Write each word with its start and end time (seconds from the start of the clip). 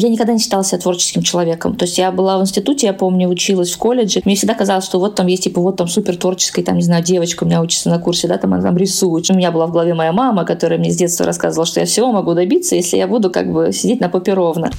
я 0.00 0.08
никогда 0.08 0.32
не 0.32 0.38
считала 0.38 0.62
себя 0.62 0.78
творческим 0.78 1.22
человеком. 1.22 1.74
То 1.74 1.84
есть 1.84 1.98
я 1.98 2.12
была 2.12 2.38
в 2.38 2.42
институте, 2.42 2.86
я 2.86 2.92
помню, 2.92 3.28
училась 3.28 3.72
в 3.72 3.78
колледже. 3.78 4.20
Мне 4.24 4.36
всегда 4.36 4.54
казалось, 4.54 4.84
что 4.84 5.00
вот 5.00 5.16
там 5.16 5.26
есть 5.26 5.42
типа 5.42 5.60
вот 5.60 5.76
там 5.76 5.88
супер 5.88 6.16
творческая, 6.16 6.62
там, 6.62 6.76
не 6.76 6.82
знаю, 6.82 7.02
девочка 7.02 7.42
у 7.42 7.46
меня 7.46 7.60
учится 7.60 7.88
на 7.88 7.98
курсе, 7.98 8.28
да, 8.28 8.38
там 8.38 8.54
она 8.54 8.62
там 8.62 8.76
рисует. 8.76 9.28
У 9.28 9.34
меня 9.34 9.50
была 9.50 9.66
в 9.66 9.72
голове 9.72 9.94
моя 9.94 10.12
мама, 10.12 10.44
которая 10.44 10.78
мне 10.78 10.92
с 10.92 10.96
детства 10.96 11.26
рассказывала, 11.26 11.66
что 11.66 11.80
я 11.80 11.86
всего 11.86 12.12
могу 12.12 12.34
добиться, 12.34 12.76
если 12.76 12.96
я 12.96 13.08
буду 13.08 13.30
как 13.30 13.52
бы 13.52 13.72
сидеть 13.72 14.00
на 14.00 14.08
попе 14.08 14.34
ровно. 14.34 14.70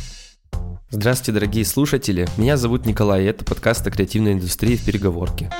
Здравствуйте, 0.89 1.33
дорогие 1.33 1.65
слушатели. 1.65 2.25
Меня 2.37 2.55
зовут 2.55 2.85
Николай, 2.85 3.23
и 3.23 3.27
это 3.27 3.43
подкаст 3.43 3.85
о 3.85 3.91
креативной 3.91 4.33
индустрии 4.33 4.77
в 4.77 4.85
переговорке. 4.85 5.51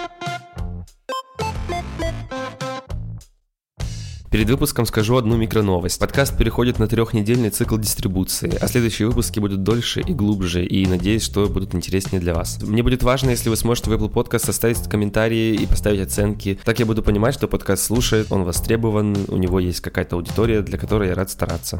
Перед 4.31 4.47
выпуском 4.47 4.85
скажу 4.85 5.17
одну 5.17 5.37
микроновость. 5.37 5.99
Подкаст 5.99 6.37
переходит 6.37 6.77
на 6.77 6.87
трехнедельный 6.87 7.49
цикл 7.49 7.77
дистрибуции, 7.77 8.55
а 8.61 8.67
следующие 8.67 9.07
выпуски 9.07 9.39
будут 9.39 9.63
дольше 9.63 10.01
и 10.01 10.13
глубже, 10.13 10.63
и 10.63 10.85
надеюсь, 10.85 11.23
что 11.23 11.47
будут 11.47 11.73
интереснее 11.73 12.21
для 12.21 12.35
вас. 12.35 12.61
Мне 12.61 12.83
будет 12.83 13.01
важно, 13.01 13.31
если 13.31 13.49
вы 13.49 13.55
сможете 13.55 13.89
в 13.89 13.93
Apple 13.93 14.13
Podcast 14.13 14.47
оставить 14.47 14.87
комментарии 14.87 15.55
и 15.55 15.65
поставить 15.65 16.01
оценки. 16.01 16.59
Так 16.63 16.77
я 16.77 16.85
буду 16.85 17.01
понимать, 17.01 17.33
что 17.33 17.47
подкаст 17.47 17.83
слушает, 17.83 18.27
он 18.29 18.43
востребован, 18.43 19.17
у 19.29 19.37
него 19.37 19.59
есть 19.59 19.81
какая-то 19.81 20.15
аудитория, 20.15 20.61
для 20.61 20.77
которой 20.77 21.09
я 21.09 21.15
рад 21.15 21.31
стараться. 21.31 21.79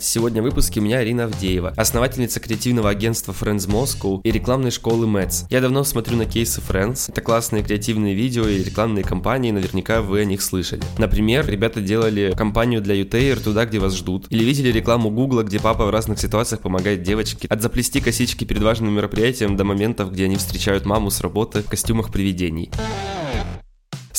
Сегодня 0.00 0.40
в 0.40 0.46
выпуске 0.46 0.80
у 0.80 0.82
меня 0.82 0.98
Арина 0.98 1.24
Авдеева, 1.24 1.74
основательница 1.76 2.40
креативного 2.40 2.88
агентства 2.88 3.32
Friends 3.32 3.68
Moscow 3.68 4.20
и 4.24 4.30
рекламной 4.30 4.70
школы 4.70 5.06
Mets. 5.06 5.44
Я 5.50 5.60
давно 5.60 5.84
смотрю 5.84 6.16
на 6.16 6.24
кейсы 6.24 6.62
Friends. 6.62 7.10
Это 7.10 7.20
классные 7.20 7.62
креативные 7.62 8.14
видео 8.14 8.48
и 8.48 8.62
рекламные 8.62 9.04
кампании, 9.04 9.50
наверняка 9.50 10.00
вы 10.00 10.20
о 10.20 10.24
них 10.24 10.40
слышали. 10.40 10.82
Например, 10.96 11.46
ребята 11.46 11.82
делали 11.82 12.32
кампанию 12.34 12.80
для 12.80 12.94
Ютейр 12.94 13.38
туда, 13.38 13.66
где 13.66 13.78
вас 13.78 13.94
ждут. 13.94 14.26
Или 14.30 14.42
видели 14.42 14.72
рекламу 14.72 15.10
Гугла, 15.10 15.42
где 15.42 15.60
папа 15.60 15.84
в 15.84 15.90
разных 15.90 16.18
ситуациях 16.18 16.62
помогает 16.62 17.02
девочке. 17.02 17.46
От 17.48 17.60
заплести 17.60 18.00
косички 18.00 18.44
перед 18.44 18.62
важным 18.62 18.94
мероприятием 18.94 19.56
до 19.56 19.64
моментов, 19.64 20.12
где 20.12 20.24
они 20.24 20.36
встречают 20.36 20.86
маму 20.86 21.10
с 21.10 21.20
работы 21.20 21.62
в 21.62 21.66
костюмах 21.66 22.10
привидений. 22.10 22.70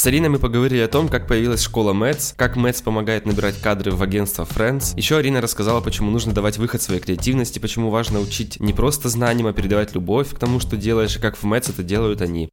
С 0.02 0.08
Ариной 0.08 0.30
мы 0.30 0.40
поговорили 0.40 0.82
о 0.82 0.88
том, 0.88 1.08
как 1.08 1.28
появилась 1.28 1.62
школа 1.62 1.94
Мэтс, 1.94 2.34
как 2.36 2.56
Мэтс 2.56 2.82
помогает 2.82 3.28
набирать 3.28 3.62
кадры 3.62 3.92
в 3.92 4.02
агентство 4.02 4.46
Friends. 4.46 4.98
Еще 4.98 5.16
Арина 5.16 5.42
рассказала, 5.42 5.80
почему 5.80 6.10
нужно 6.10 6.34
давать 6.34 6.58
выход 6.58 6.82
своей 6.82 7.00
креативности, 7.00 7.60
почему 7.60 7.92
важно 7.92 8.20
учить 8.20 8.60
не 8.60 8.74
просто 8.74 9.10
знаниям, 9.10 9.46
а 9.46 9.54
передавать 9.54 9.94
любовь 9.94 10.34
к 10.34 10.40
тому, 10.40 10.60
что 10.60 10.76
делаешь, 10.76 11.18
и 11.18 11.20
как 11.20 11.38
в 11.38 11.44
Мэтс 11.44 11.70
это 11.70 11.84
делают 11.84 12.24
они. 12.24 12.50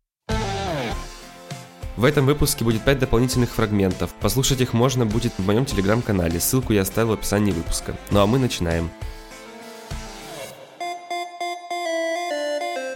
В 1.96 2.04
этом 2.04 2.26
выпуске 2.26 2.64
будет 2.66 2.84
5 2.84 2.98
дополнительных 2.98 3.48
фрагментов. 3.48 4.10
Послушать 4.20 4.60
их 4.60 4.74
можно 4.74 5.06
будет 5.06 5.32
в 5.38 5.46
моем 5.46 5.64
телеграм-канале, 5.64 6.40
ссылку 6.40 6.74
я 6.74 6.82
оставил 6.82 7.08
в 7.08 7.12
описании 7.12 7.52
выпуска. 7.52 7.96
Ну 8.10 8.20
а 8.20 8.26
мы 8.26 8.38
начинаем. 8.38 8.90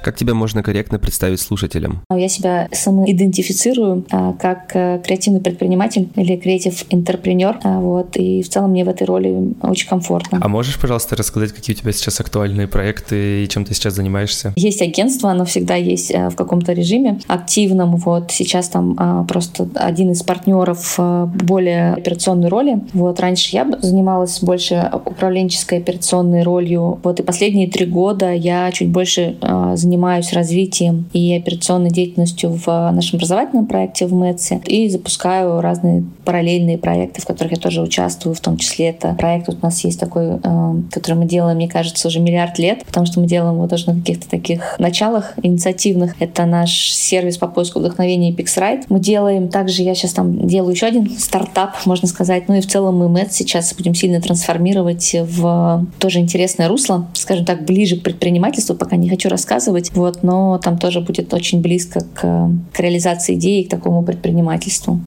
Как 0.02 0.16
тебя 0.16 0.34
можно 0.34 0.64
корректно 0.64 0.98
представить 0.98 1.40
слушателям? 1.40 2.02
Я 2.10 2.28
себя 2.28 2.68
самоидентифицирую 2.72 4.04
а, 4.10 4.32
как 4.32 4.74
э, 4.74 5.00
креативный 5.04 5.40
предприниматель 5.40 6.08
или 6.16 6.36
креатив 6.36 6.84
интерпренер. 6.90 7.60
А, 7.62 7.78
вот, 7.78 8.16
и 8.16 8.42
в 8.42 8.48
целом 8.48 8.72
мне 8.72 8.84
в 8.84 8.88
этой 8.88 9.04
роли 9.04 9.54
очень 9.62 9.88
комфортно. 9.88 10.40
А 10.42 10.48
можешь, 10.48 10.80
пожалуйста, 10.80 11.14
рассказать, 11.14 11.52
какие 11.52 11.76
у 11.76 11.78
тебя 11.78 11.92
сейчас 11.92 12.20
актуальные 12.20 12.66
проекты 12.66 13.44
и 13.44 13.48
чем 13.48 13.64
ты 13.64 13.74
сейчас 13.74 13.94
занимаешься? 13.94 14.52
Есть 14.56 14.82
агентство, 14.82 15.30
оно 15.30 15.44
всегда 15.44 15.76
есть 15.76 16.10
э, 16.10 16.30
в 16.30 16.34
каком-то 16.34 16.72
режиме 16.72 17.20
активном. 17.28 17.94
Вот 17.96 18.32
сейчас 18.32 18.68
там 18.68 18.96
а, 18.98 19.22
просто 19.24 19.68
один 19.74 20.10
из 20.10 20.22
партнеров 20.24 20.98
более 20.98 21.92
операционной 21.92 22.48
роли. 22.48 22.80
Вот 22.92 23.20
раньше 23.20 23.50
я 23.54 23.70
занималась 23.80 24.40
больше 24.40 24.90
управленческой 24.92 25.78
операционной 25.78 26.42
ролью. 26.42 26.98
Вот 27.04 27.20
и 27.20 27.22
последние 27.22 27.70
три 27.70 27.86
года 27.86 28.32
я 28.32 28.70
чуть 28.72 28.88
больше 28.88 29.36
занималась 29.74 29.91
занимаюсь 29.92 30.32
развитием 30.32 31.04
и 31.12 31.36
операционной 31.36 31.90
деятельностью 31.90 32.50
в 32.50 32.66
нашем 32.92 33.18
образовательном 33.18 33.66
проекте 33.66 34.06
в 34.06 34.14
МЭЦе 34.14 34.62
и 34.64 34.88
запускаю 34.88 35.60
разные 35.60 36.04
параллельные 36.24 36.78
проекты, 36.78 37.20
в 37.20 37.26
которых 37.26 37.52
я 37.52 37.58
тоже 37.58 37.82
участвую, 37.82 38.34
в 38.34 38.40
том 38.40 38.56
числе 38.56 38.88
это 38.88 39.14
проект 39.18 39.50
у 39.50 39.56
нас 39.60 39.84
есть 39.84 40.00
такой, 40.00 40.38
э, 40.42 40.74
который 40.90 41.14
мы 41.14 41.26
делаем, 41.26 41.56
мне 41.56 41.68
кажется, 41.68 42.08
уже 42.08 42.20
миллиард 42.20 42.58
лет, 42.58 42.84
потому 42.86 43.04
что 43.04 43.20
мы 43.20 43.26
делаем 43.26 43.56
его 43.56 43.68
тоже 43.68 43.90
на 43.90 43.98
каких-то 43.98 44.30
таких 44.30 44.76
началах 44.78 45.34
инициативных. 45.42 46.14
Это 46.20 46.46
наш 46.46 46.92
сервис 46.92 47.36
по 47.36 47.48
поиску 47.48 47.80
вдохновения 47.80 48.32
PixRite. 48.32 48.84
Мы 48.88 48.98
делаем 48.98 49.48
также, 49.48 49.82
я 49.82 49.94
сейчас 49.94 50.12
там 50.12 50.46
делаю 50.46 50.72
еще 50.72 50.86
один 50.86 51.10
стартап, 51.18 51.74
можно 51.84 52.08
сказать, 52.08 52.48
ну 52.48 52.54
и 52.54 52.60
в 52.60 52.66
целом 52.66 52.96
мы 52.96 53.08
МЭЦ 53.10 53.34
сейчас 53.34 53.74
будем 53.74 53.94
сильно 53.94 54.22
трансформировать 54.22 55.14
в 55.20 55.86
тоже 55.98 56.20
интересное 56.20 56.68
русло, 56.68 57.08
скажем 57.12 57.44
так, 57.44 57.66
ближе 57.66 57.96
к 57.96 58.02
предпринимательству, 58.02 58.74
пока 58.74 58.96
не 58.96 59.10
хочу 59.10 59.28
рассказывать, 59.28 59.81
быть, 59.82 59.96
вот, 59.96 60.22
но 60.22 60.58
там 60.58 60.78
тоже 60.78 61.00
будет 61.00 61.32
очень 61.34 61.60
близко 61.60 62.00
к, 62.14 62.50
к 62.72 62.80
реализации 62.80 63.34
идеи, 63.34 63.64
к 63.64 63.70
такому 63.70 64.02
предпринимательству. 64.02 65.00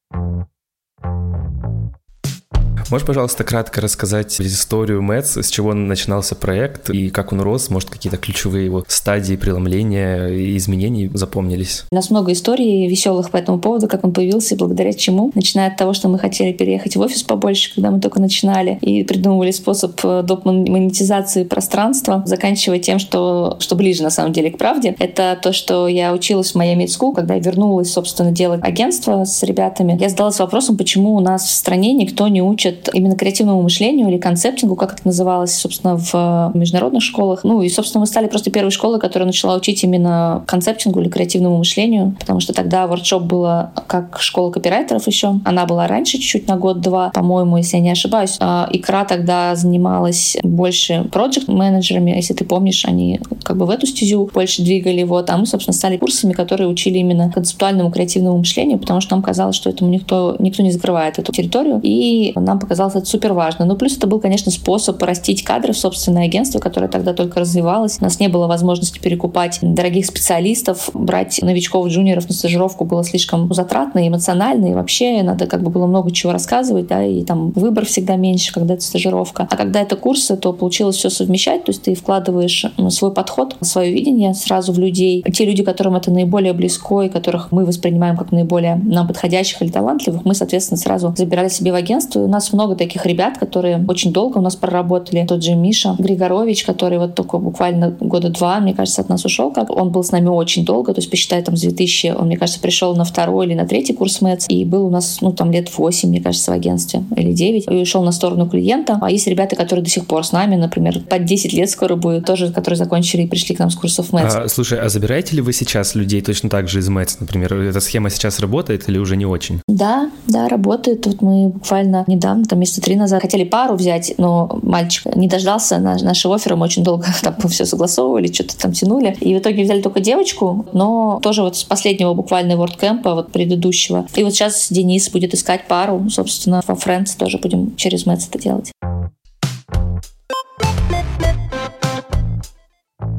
Можешь, 2.92 3.08
пожалуйста, 3.08 3.44
кратко 3.44 3.82
рассказать 3.82 4.40
историю 4.40 5.02
Мэтс, 5.02 5.38
с 5.38 5.50
чего 5.50 5.74
начинался 5.74 6.36
проект 6.36 6.92
и 6.92 7.10
как 7.10 7.34
он 7.34 7.42
рос, 7.42 7.72
может, 7.72 7.90
какие-то 7.90 8.18
ключевые 8.18 8.66
его 8.66 8.86
стадии 8.88 9.36
преломления 9.36 10.28
и 10.28 10.56
изменений 10.58 11.10
запомнились? 11.12 11.86
У 11.92 11.96
нас 11.96 12.12
много 12.12 12.32
историй 12.32 12.88
веселых 12.88 13.32
по 13.32 13.38
этому 13.38 13.60
поводу, 13.60 13.88
как 13.88 14.04
он 14.04 14.14
появился 14.14 14.54
и 14.54 14.58
благодаря 14.58 14.94
чему. 14.94 15.32
Начиная 15.34 15.70
от 15.70 15.78
того, 15.78 15.94
что 15.94 16.10
мы 16.10 16.20
хотели 16.20 16.54
переехать 16.54 16.96
в 16.96 17.02
офис 17.02 17.24
побольше, 17.24 17.74
когда 17.74 17.90
мы 17.90 18.00
только 18.00 18.22
начинали, 18.22 18.78
и 18.82 19.04
придумывали 19.04 19.50
способ 19.50 20.00
э, 20.04 20.22
доп. 20.24 20.46
монетизации 20.46 21.44
пространства, 21.44 22.22
заканчивая 22.28 22.78
тем, 22.78 23.00
что, 23.00 23.58
что 23.62 23.76
ближе 23.76 24.04
на 24.04 24.12
самом 24.12 24.32
деле 24.32 24.52
к 24.52 24.60
правде. 24.60 24.96
Это 25.00 25.40
то, 25.42 25.54
что 25.54 25.88
я 25.88 26.14
училась 26.14 26.52
в 26.52 26.56
Miami 26.56 26.86
School, 26.86 27.16
когда 27.16 27.34
я 27.34 27.40
вернулась, 27.40 27.92
собственно, 27.92 28.32
делать 28.32 28.62
агентство 28.64 29.26
с 29.26 29.42
ребятами. 29.42 29.98
Я 30.00 30.10
задалась 30.10 30.38
вопросом, 30.38 30.78
почему 30.78 31.16
у 31.16 31.20
нас 31.20 31.46
в 31.46 31.52
стране 31.52 31.94
никто 31.94 32.28
не 32.28 32.44
учит 32.44 32.75
учат 32.76 32.90
именно 32.94 33.16
креативному 33.16 33.62
мышлению 33.62 34.10
или 34.10 34.18
концептингу, 34.18 34.76
как 34.76 34.94
это 34.94 35.02
называлось, 35.06 35.54
собственно, 35.54 35.98
в 35.98 36.52
международных 36.54 37.02
школах. 37.02 37.44
Ну 37.44 37.62
и, 37.62 37.70
собственно, 37.70 38.02
мы 38.02 38.08
стали 38.08 38.28
просто 38.28 38.52
первой 38.52 38.72
школой, 38.72 39.00
которая 39.00 39.28
начала 39.28 39.56
учить 39.56 39.84
именно 39.84 40.44
концептингу 40.48 41.02
или 41.02 41.10
креативному 41.10 41.58
мышлению, 41.58 42.16
потому 42.20 42.40
что 42.40 42.54
тогда 42.54 42.88
воркшоп 42.88 43.24
была 43.24 43.72
как 43.88 44.20
школа 44.20 44.52
копирайтеров 44.52 45.08
еще. 45.08 45.40
Она 45.46 45.66
была 45.66 45.88
раньше 45.88 46.14
чуть-чуть 46.14 46.48
на 46.48 46.58
год-два, 46.58 47.10
по-моему, 47.10 47.58
если 47.58 47.78
я 47.78 47.84
не 47.84 47.92
ошибаюсь. 47.92 48.38
А 48.40 48.68
Икра 48.72 49.06
тогда 49.06 49.56
занималась 49.56 50.38
больше 50.44 51.08
проект-менеджерами, 51.12 52.12
если 52.12 52.34
ты 52.34 52.46
помнишь, 52.46 52.86
они 52.86 53.20
как 53.44 53.58
бы 53.58 53.66
в 53.66 53.70
эту 53.70 53.88
стезю 53.88 54.30
больше 54.34 54.64
двигали. 54.64 55.04
Вот. 55.04 55.30
А 55.30 55.38
мы, 55.38 55.46
собственно, 55.46 55.74
стали 55.74 55.98
курсами, 55.98 56.34
которые 56.34 56.68
учили 56.68 56.98
именно 56.98 57.32
концептуальному 57.32 57.92
креативному 57.92 58.38
мышлению, 58.38 58.80
потому 58.80 59.02
что 59.02 59.16
нам 59.16 59.24
казалось, 59.24 59.56
что 59.56 59.70
этому 59.70 59.90
никто, 59.92 60.36
никто 60.40 60.64
не 60.64 60.72
закрывает 60.72 61.20
эту 61.20 61.32
территорию. 61.32 61.80
И 61.84 62.34
нам 62.36 62.60
показалось 62.66 62.96
это 62.96 63.06
супер 63.06 63.34
важно. 63.34 63.66
Ну, 63.66 63.76
плюс 63.76 63.96
это 63.96 64.08
был, 64.08 64.20
конечно, 64.20 64.52
способ 64.52 64.98
порастить 64.98 65.44
кадры 65.44 65.74
в 65.74 65.78
собственное 65.78 66.26
агентство, 66.26 66.60
которое 66.60 66.88
тогда 66.88 67.14
только 67.14 67.40
развивалось. 67.40 67.98
У 68.02 68.04
нас 68.04 68.20
не 68.20 68.28
было 68.28 68.48
возможности 68.48 69.00
перекупать 69.00 69.60
дорогих 69.62 70.06
специалистов, 70.06 70.90
брать 70.94 71.40
новичков, 71.42 71.88
джуниоров 71.88 72.28
на 72.28 72.34
стажировку 72.34 72.86
было 72.86 73.04
слишком 73.04 73.54
затратно, 73.54 74.08
эмоционально, 74.08 74.72
и 74.72 74.74
вообще 74.74 75.22
надо 75.24 75.46
как 75.46 75.64
бы 75.64 75.70
было 75.70 75.86
много 75.86 76.12
чего 76.12 76.32
рассказывать, 76.32 76.88
да, 76.88 77.04
и 77.04 77.24
там 77.24 77.52
выбор 77.52 77.86
всегда 77.86 78.16
меньше, 78.16 78.54
когда 78.54 78.74
это 78.74 78.84
стажировка. 78.84 79.48
А 79.50 79.56
когда 79.56 79.82
это 79.82 79.96
курсы, 79.96 80.36
то 80.36 80.52
получилось 80.54 80.96
все 80.96 81.10
совмещать, 81.10 81.64
то 81.66 81.72
есть 81.72 81.84
ты 81.84 81.96
вкладываешь 81.96 82.66
свой 82.90 83.14
подход, 83.14 83.56
свое 83.62 83.92
видение 83.94 84.34
сразу 84.34 84.74
в 84.74 84.80
людей. 84.80 85.24
Те 85.34 85.46
люди, 85.46 85.64
которым 85.64 85.96
это 85.96 86.12
наиболее 86.12 86.54
близко, 86.54 87.02
и 87.02 87.10
которых 87.10 87.52
мы 87.52 87.66
воспринимаем 87.66 88.18
как 88.18 88.32
наиболее 88.32 88.76
нам 88.84 89.08
подходящих 89.08 89.62
или 89.62 89.70
талантливых, 89.70 90.26
мы, 90.26 90.34
соответственно, 90.34 90.78
сразу 90.78 91.14
забирали 91.16 91.50
себе 91.50 91.72
в 91.72 91.76
агентство. 91.76 92.20
И 92.20 92.24
у 92.24 92.28
нас 92.28 92.52
много 92.56 92.76
таких 92.76 93.06
ребят, 93.06 93.38
которые 93.38 93.84
очень 93.88 94.12
долго 94.12 94.40
у 94.40 94.42
нас 94.42 94.56
проработали. 94.56 95.26
Тот 95.28 95.44
же 95.44 95.54
Миша 95.54 95.96
Григорович, 96.00 96.64
который 96.64 96.98
вот 96.98 97.16
только 97.16 97.38
буквально 97.38 97.92
года 98.00 98.30
два, 98.30 98.60
мне 98.60 98.74
кажется, 98.74 99.02
от 99.02 99.10
нас 99.10 99.24
ушел. 99.26 99.52
Как 99.52 99.70
он 99.70 99.92
был 99.92 100.04
с 100.04 100.12
нами 100.12 100.28
очень 100.28 100.66
долго, 100.66 100.94
то 100.94 101.00
есть 101.00 101.10
посчитай 101.10 101.44
там 101.44 101.56
с 101.56 101.62
2000, 101.62 102.16
он, 102.18 102.28
мне 102.28 102.38
кажется, 102.38 102.60
пришел 102.60 102.96
на 102.96 103.06
второй 103.06 103.46
или 103.46 103.54
на 103.54 103.66
третий 103.66 103.94
курс 103.94 104.22
МЭЦ 104.22 104.46
и 104.50 104.66
был 104.66 104.88
у 104.88 104.90
нас, 104.90 105.20
ну, 105.22 105.32
там 105.32 105.52
лет 105.52 105.70
8, 105.78 106.10
мне 106.10 106.22
кажется, 106.22 106.52
в 106.52 106.54
агентстве 106.54 107.04
или 107.16 107.34
9, 107.34 107.66
и 107.70 107.76
ушел 107.76 108.04
на 108.04 108.12
сторону 108.12 108.50
клиента. 108.50 108.98
А 109.02 109.12
есть 109.12 109.28
ребята, 109.28 109.56
которые 109.56 109.84
до 109.84 109.90
сих 109.90 110.08
пор 110.08 110.26
с 110.26 110.32
нами, 110.32 110.56
например, 110.56 111.00
под 111.02 111.26
10 111.26 111.54
лет 111.54 111.70
скоро 111.70 111.96
будет, 111.96 112.26
тоже, 112.26 112.52
которые 112.52 112.78
закончили 112.78 113.24
и 113.24 113.28
пришли 113.28 113.56
к 113.56 113.60
нам 113.60 113.70
с 113.70 113.76
курсов 113.76 114.14
МЭЦ. 114.14 114.36
А, 114.36 114.48
слушай, 114.48 114.80
а 114.80 114.90
забираете 114.90 115.36
ли 115.36 115.42
вы 115.42 115.54
сейчас 115.54 115.96
людей 115.96 116.22
точно 116.22 116.50
так 116.50 116.68
же 116.68 116.80
из 116.80 116.90
МЭЦ, 116.90 117.18
например? 117.20 117.54
Эта 117.54 117.80
схема 117.80 118.10
сейчас 118.10 118.40
работает 118.40 118.88
или 118.88 118.98
уже 118.98 119.18
не 119.18 119.26
очень? 119.26 119.62
Да, 119.68 120.10
да, 120.28 120.48
работает. 120.48 121.06
Вот 121.06 121.22
мы 121.22 121.50
буквально 121.50 122.04
недавно 122.08 122.45
там 122.48 122.60
месяца 122.60 122.82
три 122.82 122.96
назад 122.96 123.22
хотели 123.22 123.44
пару 123.44 123.76
взять, 123.76 124.14
но 124.18 124.60
мальчик 124.62 125.16
не 125.16 125.28
дождался 125.28 125.80
нашего 125.80 126.36
оффера, 126.36 126.56
мы 126.56 126.66
очень 126.66 126.84
долго 126.84 127.08
там 127.22 127.36
все 127.50 127.66
согласовывали, 127.66 128.32
что-то 128.32 128.58
там 128.58 128.72
тянули. 128.72 129.16
И 129.20 129.36
в 129.36 129.40
итоге 129.40 129.64
взяли 129.64 129.82
только 129.82 130.00
девочку, 130.00 130.66
но 130.74 131.20
тоже 131.22 131.42
вот 131.42 131.56
с 131.58 131.64
последнего 131.64 132.14
буквально 132.14 132.54
WordCamp, 132.54 133.02
вот 133.04 133.32
предыдущего. 133.32 134.08
И 134.16 134.24
вот 134.24 134.34
сейчас 134.34 134.68
Денис 134.70 135.10
будет 135.10 135.34
искать 135.34 135.68
пару, 135.68 136.10
собственно, 136.10 136.62
во 136.68 136.76
Friends 136.76 137.18
тоже 137.18 137.38
будем 137.38 137.76
через 137.76 138.06
Мэтс 138.06 138.28
это 138.28 138.40
делать. 138.40 138.72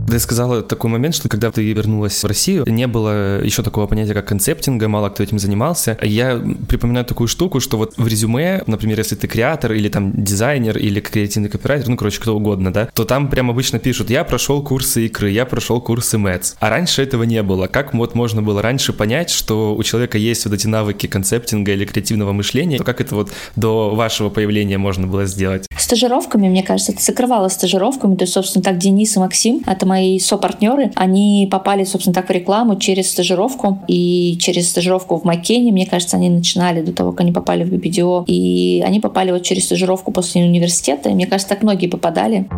Ты 0.06 0.18
сказала 0.18 0.62
такой 0.62 0.90
момент, 0.90 1.14
что 1.14 1.28
когда 1.28 1.50
ты 1.50 1.72
вернулась 1.72 2.22
в 2.22 2.26
Россию, 2.26 2.64
не 2.66 2.86
было 2.86 3.42
еще 3.42 3.62
такого 3.62 3.86
понятия, 3.86 4.14
как 4.14 4.26
концептинга, 4.26 4.88
мало 4.88 5.08
кто 5.08 5.22
этим 5.22 5.38
занимался. 5.38 5.98
Я 6.02 6.40
припоминаю 6.68 7.04
такую 7.04 7.28
штуку, 7.28 7.60
что 7.60 7.76
вот 7.76 7.94
в 7.96 8.06
резюме, 8.06 8.62
например, 8.66 8.98
если 8.98 9.14
ты 9.14 9.26
креатор 9.26 9.72
или 9.72 9.88
там 9.88 10.12
дизайнер 10.12 10.78
или 10.78 11.00
креативный 11.00 11.48
копирайтер, 11.48 11.88
ну, 11.88 11.96
короче, 11.96 12.20
кто 12.20 12.36
угодно, 12.36 12.72
да, 12.72 12.88
то 12.92 13.04
там 13.04 13.28
прям 13.28 13.50
обычно 13.50 13.78
пишут, 13.78 14.10
я 14.10 14.24
прошел 14.24 14.62
курсы 14.62 15.06
игры, 15.06 15.30
я 15.30 15.44
прошел 15.44 15.80
курсы 15.80 16.18
МЭЦ. 16.18 16.56
А 16.60 16.70
раньше 16.70 17.02
этого 17.02 17.24
не 17.24 17.42
было. 17.42 17.66
Как 17.66 17.94
вот 17.94 18.14
можно 18.14 18.42
было 18.42 18.62
раньше 18.62 18.92
понять, 18.92 19.30
что 19.30 19.74
у 19.74 19.82
человека 19.82 20.18
есть 20.18 20.44
вот 20.44 20.54
эти 20.54 20.66
навыки 20.66 21.06
концептинга 21.06 21.72
или 21.72 21.84
креативного 21.84 22.32
мышления, 22.32 22.78
то 22.78 22.84
как 22.84 23.00
это 23.00 23.14
вот 23.14 23.30
до 23.56 23.94
вашего 23.94 24.30
появления 24.30 24.78
можно 24.78 25.06
было 25.06 25.26
сделать? 25.26 25.66
Стажировками, 25.78 26.48
мне 26.48 26.62
кажется, 26.62 26.92
это 26.92 27.02
закрывало 27.02 27.48
стажировками. 27.48 28.16
То 28.16 28.24
есть, 28.24 28.34
собственно, 28.34 28.62
так 28.62 28.78
Денис 28.78 29.16
и 29.16 29.18
Максим, 29.18 29.62
это 29.66 29.86
мои 29.86 29.95
сопартнеры, 30.20 30.92
они 30.94 31.48
попали, 31.50 31.84
собственно, 31.84 32.14
так 32.14 32.28
в 32.28 32.32
рекламу 32.32 32.76
через 32.76 33.10
стажировку. 33.10 33.80
И 33.88 34.36
через 34.40 34.70
стажировку 34.70 35.16
в 35.16 35.24
Маккене, 35.24 35.72
мне 35.72 35.86
кажется, 35.86 36.16
они 36.16 36.28
начинали 36.30 36.82
до 36.82 36.92
того, 36.92 37.12
как 37.12 37.20
они 37.20 37.32
попали 37.32 37.64
в 37.64 37.72
BBDO. 37.72 38.24
И 38.26 38.82
они 38.86 39.00
попали 39.00 39.30
вот 39.32 39.42
через 39.42 39.64
стажировку 39.66 40.12
после 40.12 40.44
университета. 40.44 41.10
И 41.10 41.14
мне 41.14 41.26
кажется, 41.26 41.48
так 41.48 41.62
многие 41.62 41.86
попадали. 41.86 42.48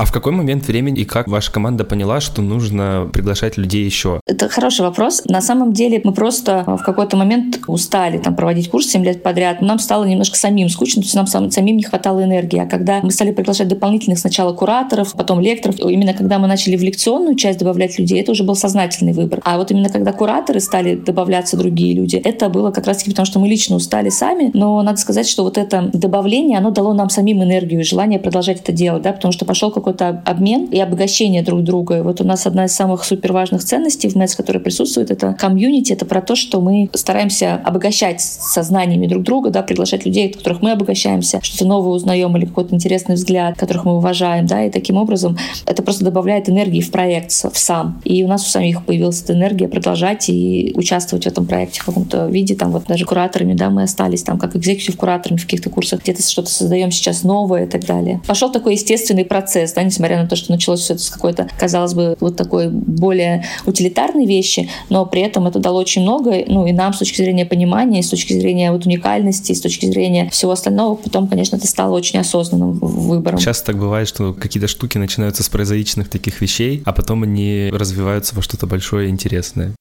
А 0.00 0.06
в 0.06 0.12
какой 0.12 0.32
момент 0.32 0.66
времени 0.66 1.02
и 1.02 1.04
как 1.04 1.28
ваша 1.28 1.52
команда 1.52 1.84
поняла, 1.84 2.20
что 2.20 2.40
нужно 2.40 3.10
приглашать 3.12 3.58
людей 3.58 3.84
еще? 3.84 4.18
Это 4.26 4.48
хороший 4.48 4.80
вопрос. 4.80 5.24
На 5.26 5.42
самом 5.42 5.74
деле 5.74 6.00
мы 6.02 6.14
просто 6.14 6.64
в 6.66 6.82
какой-то 6.82 7.18
момент 7.18 7.60
устали 7.66 8.16
там 8.16 8.34
проводить 8.34 8.70
курс 8.70 8.86
7 8.86 9.04
лет 9.04 9.22
подряд. 9.22 9.60
Нам 9.60 9.78
стало 9.78 10.04
немножко 10.04 10.38
самим 10.38 10.70
скучно, 10.70 11.02
то 11.02 11.06
есть 11.06 11.34
нам 11.34 11.50
самим 11.50 11.76
не 11.76 11.82
хватало 11.82 12.24
энергии. 12.24 12.58
А 12.58 12.64
когда 12.64 13.00
мы 13.02 13.10
стали 13.10 13.30
приглашать 13.30 13.68
дополнительных 13.68 14.18
сначала 14.18 14.54
кураторов, 14.54 15.12
потом 15.12 15.38
лекторов, 15.38 15.78
именно 15.78 16.14
когда 16.14 16.38
мы 16.38 16.48
начали 16.48 16.76
в 16.76 16.82
лекционную 16.82 17.34
часть 17.34 17.58
добавлять 17.58 17.98
людей, 17.98 18.22
это 18.22 18.32
уже 18.32 18.42
был 18.42 18.56
сознательный 18.56 19.12
выбор. 19.12 19.42
А 19.44 19.58
вот 19.58 19.70
именно 19.70 19.90
когда 19.90 20.14
кураторы 20.14 20.60
стали 20.60 20.94
добавляться 20.94 21.58
другие 21.58 21.94
люди, 21.94 22.16
это 22.16 22.48
было 22.48 22.70
как 22.70 22.86
раз-таки 22.86 23.10
потому, 23.10 23.26
что 23.26 23.38
мы 23.38 23.48
лично 23.48 23.76
устали 23.76 24.08
сами. 24.08 24.50
Но 24.54 24.80
надо 24.80 24.96
сказать, 24.96 25.28
что 25.28 25.42
вот 25.42 25.58
это 25.58 25.90
добавление, 25.92 26.56
оно 26.56 26.70
дало 26.70 26.94
нам 26.94 27.10
самим 27.10 27.42
энергию 27.42 27.82
и 27.82 27.84
желание 27.84 28.18
продолжать 28.18 28.60
это 28.60 28.72
делать, 28.72 29.02
да, 29.02 29.12
потому 29.12 29.32
что 29.32 29.44
пошел 29.44 29.70
какой 29.70 29.89
какой-то 29.90 30.22
обмен 30.24 30.66
и 30.66 30.78
обогащение 30.78 31.42
друг 31.42 31.62
друга. 31.64 31.98
И 31.98 32.00
вот 32.00 32.20
у 32.20 32.24
нас 32.24 32.46
одна 32.46 32.66
из 32.66 32.72
самых 32.72 33.04
супер 33.04 33.32
важных 33.32 33.64
ценностей 33.64 34.08
в 34.08 34.14
МЭЦ, 34.14 34.36
которая 34.36 34.62
присутствует, 34.62 35.10
это 35.10 35.34
комьюнити, 35.34 35.92
это 35.92 36.04
про 36.04 36.20
то, 36.20 36.36
что 36.36 36.60
мы 36.60 36.88
стараемся 36.94 37.60
обогащать 37.64 38.20
сознаниями 38.20 39.06
друг 39.06 39.24
друга, 39.24 39.50
да, 39.50 39.62
приглашать 39.62 40.06
людей, 40.06 40.30
от 40.30 40.36
которых 40.36 40.62
мы 40.62 40.72
обогащаемся, 40.72 41.40
что-то 41.42 41.66
новое 41.66 41.92
узнаем 41.92 42.36
или 42.36 42.46
какой-то 42.46 42.74
интересный 42.74 43.16
взгляд, 43.16 43.58
которых 43.58 43.84
мы 43.84 43.96
уважаем, 43.96 44.46
да, 44.46 44.64
и 44.64 44.70
таким 44.70 44.96
образом 44.96 45.36
это 45.66 45.82
просто 45.82 46.04
добавляет 46.04 46.48
энергии 46.48 46.80
в 46.80 46.90
проект, 46.90 47.32
в 47.32 47.58
сам. 47.58 48.00
И 48.04 48.24
у 48.24 48.28
нас 48.28 48.46
у 48.46 48.48
самих 48.48 48.84
появилась 48.84 49.22
эта 49.22 49.32
энергия 49.32 49.68
продолжать 49.68 50.28
и 50.28 50.72
участвовать 50.76 51.24
в 51.24 51.28
этом 51.28 51.46
проекте 51.46 51.80
в 51.80 51.86
каком-то 51.86 52.26
виде, 52.26 52.54
там 52.54 52.70
вот 52.70 52.84
даже 52.86 53.04
кураторами, 53.04 53.54
да, 53.54 53.70
мы 53.70 53.82
остались 53.82 54.22
там 54.22 54.38
как 54.38 54.54
экзекутив 54.56 54.96
кураторами 54.96 55.38
в 55.38 55.42
каких-то 55.42 55.70
курсах, 55.70 56.02
где-то 56.02 56.22
что-то 56.22 56.50
создаем 56.50 56.90
сейчас 56.90 57.24
новое 57.24 57.64
и 57.64 57.68
так 57.68 57.84
далее. 57.84 58.20
Пошел 58.26 58.52
такой 58.52 58.74
естественный 58.74 59.24
процесс, 59.24 59.72
да, 59.80 59.84
несмотря 59.84 60.22
на 60.22 60.28
то, 60.28 60.36
что 60.36 60.52
началось 60.52 60.80
все 60.80 60.94
это 60.94 61.02
с 61.02 61.10
какой-то, 61.10 61.48
казалось 61.58 61.94
бы, 61.94 62.16
вот 62.20 62.36
такой 62.36 62.68
более 62.68 63.44
утилитарной 63.66 64.26
вещи, 64.26 64.68
но 64.90 65.06
при 65.06 65.22
этом 65.22 65.46
это 65.46 65.58
дало 65.58 65.80
очень 65.80 66.02
много, 66.02 66.44
ну 66.46 66.66
и 66.66 66.72
нам 66.72 66.92
с 66.92 66.98
точки 66.98 67.16
зрения 67.16 67.46
понимания, 67.46 68.02
с 68.02 68.08
точки 68.08 68.34
зрения 68.34 68.72
вот 68.72 68.86
уникальности, 68.86 69.52
с 69.52 69.60
точки 69.60 69.86
зрения 69.86 70.28
всего 70.30 70.52
остального, 70.52 70.96
потом, 70.96 71.28
конечно, 71.28 71.56
это 71.56 71.66
стало 71.66 71.96
очень 71.96 72.18
осознанным 72.18 72.78
выбором. 72.78 73.38
Часто 73.38 73.66
так 73.66 73.78
бывает, 73.78 74.08
что 74.08 74.32
какие-то 74.32 74.68
штуки 74.68 74.98
начинаются 74.98 75.42
с 75.42 75.48
прозаичных 75.48 76.08
таких 76.08 76.40
вещей, 76.40 76.82
а 76.84 76.92
потом 76.92 77.22
они 77.22 77.70
развиваются 77.72 78.34
во 78.34 78.42
что-то 78.42 78.66
большое 78.66 79.08
и 79.08 79.10
интересное. 79.10 79.74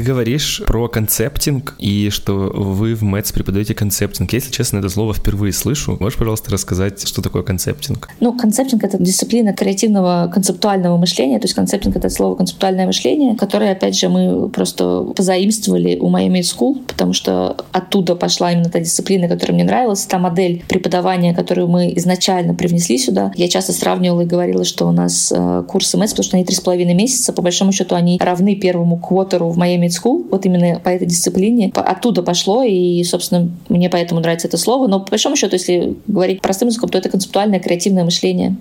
Ты 0.00 0.06
говоришь 0.06 0.62
про 0.66 0.88
концептинг 0.88 1.74
и 1.78 2.08
что 2.08 2.32
вы 2.32 2.94
в 2.94 3.02
МЭЦ 3.02 3.32
преподаете 3.32 3.74
концептинг. 3.74 4.32
Если 4.32 4.50
честно, 4.50 4.78
это 4.78 4.88
слово 4.88 5.12
впервые 5.12 5.52
слышу. 5.52 5.98
Можешь, 6.00 6.18
пожалуйста, 6.18 6.50
рассказать, 6.50 7.06
что 7.06 7.20
такое 7.20 7.42
концептинг? 7.42 8.08
Ну, 8.18 8.32
концептинг— 8.32 8.82
это 8.84 8.96
дисциплина 8.96 9.52
креативного 9.52 10.30
концептуального 10.32 10.96
мышления. 10.96 11.38
То 11.38 11.44
есть 11.44 11.54
концептинг— 11.54 11.96
это 11.98 12.08
слово 12.08 12.34
концептуальное 12.34 12.86
мышление, 12.86 13.36
которое, 13.36 13.72
опять 13.72 13.94
же, 13.94 14.08
мы 14.08 14.48
просто 14.48 15.02
позаимствовали 15.14 15.98
у 15.98 16.08
Made 16.08 16.40
School, 16.40 16.82
потому 16.86 17.12
что 17.12 17.58
оттуда 17.70 18.14
пошла 18.14 18.52
именно 18.52 18.70
та 18.70 18.80
дисциплина, 18.80 19.28
которая 19.28 19.54
мне 19.54 19.64
нравилась, 19.64 20.06
та 20.06 20.18
модель 20.18 20.64
преподавания, 20.66 21.34
которую 21.34 21.68
мы 21.68 21.92
изначально 21.96 22.54
привнесли 22.54 22.96
сюда. 22.96 23.32
Я 23.36 23.48
часто 23.48 23.74
сравнивала 23.74 24.22
и 24.22 24.26
говорила, 24.26 24.64
что 24.64 24.86
у 24.86 24.92
нас 24.92 25.30
э, 25.30 25.62
курсы 25.68 25.98
МЭЦ, 25.98 26.12
потому 26.12 26.24
что 26.24 26.36
они 26.38 26.46
три 26.46 26.56
с 26.56 26.60
половиной 26.60 26.94
месяца, 26.94 27.34
по 27.34 27.42
большому 27.42 27.72
счету, 27.72 27.94
они 27.94 28.18
равны 28.18 28.56
первому 28.56 28.96
квотеру 28.96 29.50
в 29.50 29.58
моей 29.58 29.76
Made 29.90 30.02
School, 30.02 30.28
вот 30.30 30.46
именно 30.46 30.80
по 30.80 30.88
этой 30.88 31.06
дисциплине. 31.06 31.72
Оттуда 31.74 32.22
пошло, 32.22 32.62
и, 32.62 33.02
собственно, 33.04 33.50
мне 33.68 33.90
поэтому 33.90 34.20
нравится 34.20 34.48
это 34.48 34.56
слово. 34.56 34.86
Но, 34.86 35.00
по 35.00 35.10
большому 35.10 35.36
счету, 35.36 35.54
если 35.56 35.96
говорить 36.06 36.40
простым 36.40 36.68
языком, 36.68 36.88
то 36.88 36.98
это 36.98 37.08
концептуальное 37.08 37.60
креативное 37.60 38.04
мышление. 38.04 38.56